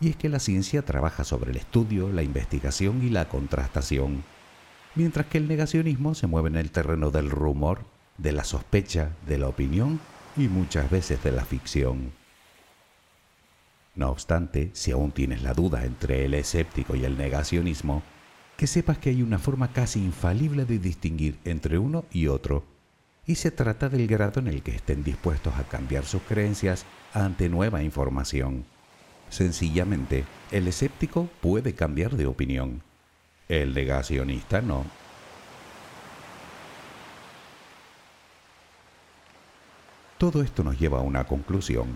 Y 0.00 0.10
es 0.10 0.16
que 0.16 0.28
la 0.28 0.38
ciencia 0.38 0.82
trabaja 0.82 1.24
sobre 1.24 1.50
el 1.50 1.56
estudio, 1.56 2.10
la 2.10 2.22
investigación 2.22 3.02
y 3.02 3.10
la 3.10 3.28
contrastación, 3.28 4.22
mientras 4.94 5.26
que 5.26 5.38
el 5.38 5.48
negacionismo 5.48 6.14
se 6.14 6.26
mueve 6.26 6.48
en 6.48 6.56
el 6.56 6.70
terreno 6.70 7.10
del 7.10 7.30
rumor, 7.30 7.80
de 8.16 8.32
la 8.32 8.44
sospecha, 8.44 9.10
de 9.26 9.38
la 9.38 9.48
opinión 9.48 10.00
y 10.36 10.48
muchas 10.48 10.90
veces 10.90 11.22
de 11.22 11.32
la 11.32 11.44
ficción. 11.44 12.12
No 13.94 14.10
obstante, 14.10 14.70
si 14.74 14.92
aún 14.92 15.10
tienes 15.10 15.42
la 15.42 15.54
duda 15.54 15.84
entre 15.84 16.24
el 16.24 16.34
escéptico 16.34 16.94
y 16.94 17.04
el 17.04 17.18
negacionismo, 17.18 18.02
que 18.56 18.68
sepas 18.68 18.98
que 18.98 19.10
hay 19.10 19.22
una 19.22 19.38
forma 19.38 19.72
casi 19.72 20.00
infalible 20.00 20.64
de 20.64 20.78
distinguir 20.78 21.38
entre 21.44 21.78
uno 21.78 22.04
y 22.12 22.28
otro 22.28 22.64
y 23.28 23.34
se 23.34 23.50
trata 23.50 23.90
del 23.90 24.06
grado 24.06 24.40
en 24.40 24.48
el 24.48 24.62
que 24.62 24.74
estén 24.74 25.04
dispuestos 25.04 25.54
a 25.56 25.64
cambiar 25.64 26.06
sus 26.06 26.22
creencias 26.22 26.86
ante 27.12 27.50
nueva 27.50 27.82
información. 27.82 28.64
Sencillamente, 29.30 30.24
el 30.50 30.68
escéptico 30.68 31.28
puede 31.40 31.74
cambiar 31.74 32.16
de 32.16 32.26
opinión, 32.26 32.82
el 33.48 33.74
negacionista 33.74 34.60
no. 34.60 34.84
Todo 40.18 40.42
esto 40.42 40.64
nos 40.64 40.78
lleva 40.78 40.98
a 40.98 41.02
una 41.02 41.24
conclusión. 41.24 41.86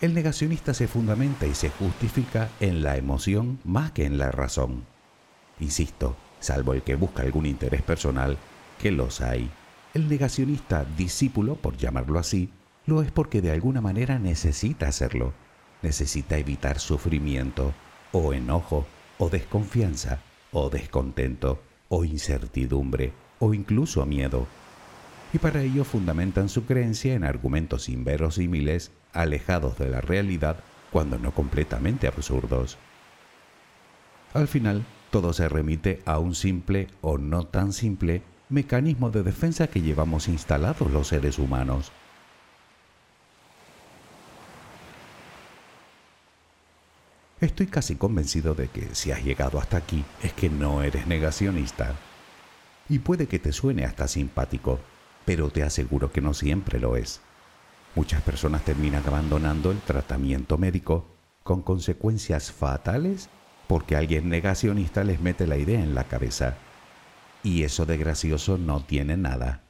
El 0.00 0.12
negacionista 0.12 0.74
se 0.74 0.88
fundamenta 0.88 1.46
y 1.46 1.54
se 1.54 1.70
justifica 1.70 2.50
en 2.60 2.82
la 2.82 2.96
emoción 2.96 3.58
más 3.64 3.92
que 3.92 4.04
en 4.04 4.18
la 4.18 4.30
razón. 4.30 4.84
Insisto, 5.60 6.16
salvo 6.40 6.74
el 6.74 6.82
que 6.82 6.96
busca 6.96 7.22
algún 7.22 7.46
interés 7.46 7.82
personal, 7.82 8.36
que 8.78 8.90
los 8.90 9.20
hay. 9.20 9.48
El 9.94 10.08
negacionista 10.08 10.84
discípulo, 10.96 11.54
por 11.56 11.76
llamarlo 11.78 12.18
así, 12.18 12.50
lo 12.84 13.00
es 13.00 13.10
porque 13.10 13.40
de 13.40 13.52
alguna 13.52 13.80
manera 13.80 14.18
necesita 14.18 14.88
hacerlo. 14.88 15.32
Necesita 15.82 16.38
evitar 16.38 16.78
sufrimiento, 16.78 17.74
o 18.12 18.32
enojo, 18.32 18.86
o 19.18 19.28
desconfianza, 19.28 20.20
o 20.52 20.70
descontento, 20.70 21.62
o 21.88 22.04
incertidumbre, 22.04 23.12
o 23.38 23.54
incluso 23.54 24.04
miedo. 24.06 24.46
Y 25.32 25.38
para 25.38 25.62
ello 25.62 25.84
fundamentan 25.84 26.48
su 26.48 26.64
creencia 26.64 27.14
en 27.14 27.24
argumentos 27.24 27.88
inverosímiles, 27.88 28.90
alejados 29.12 29.78
de 29.78 29.90
la 29.90 30.00
realidad, 30.00 30.58
cuando 30.90 31.18
no 31.18 31.32
completamente 31.32 32.06
absurdos. 32.06 32.78
Al 34.32 34.48
final, 34.48 34.84
todo 35.10 35.32
se 35.32 35.48
remite 35.48 36.02
a 36.04 36.18
un 36.18 36.34
simple 36.34 36.88
o 37.00 37.18
no 37.18 37.46
tan 37.46 37.72
simple 37.72 38.22
mecanismo 38.48 39.10
de 39.10 39.22
defensa 39.22 39.66
que 39.66 39.80
llevamos 39.80 40.28
instalados 40.28 40.90
los 40.90 41.08
seres 41.08 41.38
humanos. 41.38 41.92
Estoy 47.46 47.68
casi 47.68 47.94
convencido 47.94 48.56
de 48.56 48.66
que 48.66 48.92
si 48.96 49.12
has 49.12 49.22
llegado 49.22 49.60
hasta 49.60 49.76
aquí 49.76 50.04
es 50.20 50.32
que 50.32 50.50
no 50.50 50.82
eres 50.82 51.06
negacionista. 51.06 51.94
Y 52.88 52.98
puede 52.98 53.28
que 53.28 53.38
te 53.38 53.52
suene 53.52 53.84
hasta 53.84 54.08
simpático, 54.08 54.80
pero 55.24 55.50
te 55.50 55.62
aseguro 55.62 56.10
que 56.10 56.20
no 56.20 56.34
siempre 56.34 56.80
lo 56.80 56.96
es. 56.96 57.20
Muchas 57.94 58.20
personas 58.22 58.64
terminan 58.64 59.04
abandonando 59.06 59.70
el 59.70 59.78
tratamiento 59.78 60.58
médico 60.58 61.06
con 61.44 61.62
consecuencias 61.62 62.50
fatales 62.50 63.28
porque 63.68 63.94
alguien 63.94 64.28
negacionista 64.28 65.04
les 65.04 65.20
mete 65.20 65.46
la 65.46 65.56
idea 65.56 65.78
en 65.78 65.94
la 65.94 66.02
cabeza. 66.02 66.56
Y 67.44 67.62
eso 67.62 67.86
de 67.86 67.96
gracioso 67.96 68.58
no 68.58 68.82
tiene 68.82 69.16
nada. 69.16 69.62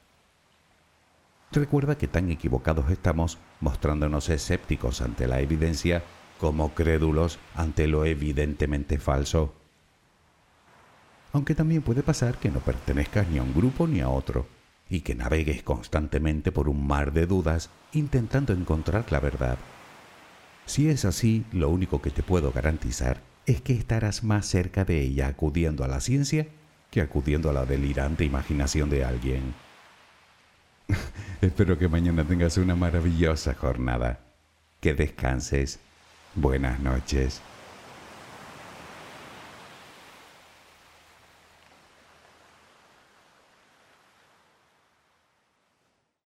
Recuerda 1.53 1.99
que 1.99 2.09
tan 2.09 2.31
equivocados 2.31 2.91
estamos 2.91 3.37
mostrándonos 3.61 4.31
escépticos 4.31 5.03
ante 5.03 5.27
la 5.27 5.41
evidencia 5.41 6.03
como 6.38 6.75
crédulos 6.75 7.38
ante 7.55 7.87
lo 7.87 8.05
evidentemente 8.05 8.99
falso. 8.99 9.55
Aunque 11.33 11.55
también 11.55 11.83
puede 11.83 12.03
pasar 12.03 12.38
que 12.38 12.51
no 12.51 12.61
pertenezcas 12.61 13.29
ni 13.29 13.38
a 13.38 13.42
un 13.42 13.55
grupo 13.55 13.87
ni 13.87 14.01
a 14.01 14.09
otro, 14.09 14.46
y 14.88 15.01
que 15.01 15.14
navegues 15.14 15.62
constantemente 15.62 16.53
por 16.53 16.68
un 16.68 16.87
mar 16.87 17.12
de 17.12 17.27
dudas 17.27 17.70
intentando 17.92 18.53
encontrar 18.53 19.11
la 19.11 19.20
verdad. 19.20 19.59
Si 20.64 20.88
es 20.88 21.05
así, 21.05 21.44
lo 21.53 21.68
único 21.68 22.01
que 22.03 22.11
te 22.11 22.22
puedo 22.22 22.53
garantizar 22.53 23.20
es 23.46 23.61
que 23.61 23.72
estarás 23.72 24.25
más 24.25 24.46
cerca 24.46 24.85
de 24.85 25.01
ella 25.01 25.29
acudiendo 25.29 25.85
a 25.85 25.88
la 25.88 26.01
ciencia 26.01 26.46
que 26.90 27.01
acudiendo 27.01 27.51
a 27.51 27.53
la 27.53 27.66
delirante 27.66 28.25
imaginación 28.25 28.90
de 28.90 29.05
alguien. 29.05 29.55
Espero 31.40 31.79
que 31.79 31.88
mañana 31.88 32.25
tengas 32.25 32.57
una 32.57 32.75
maravillosa 32.75 33.55
jornada. 33.55 34.20
Que 34.81 34.94
descanses 34.94 35.81
Buenas 36.37 36.79
noches. 36.81 37.40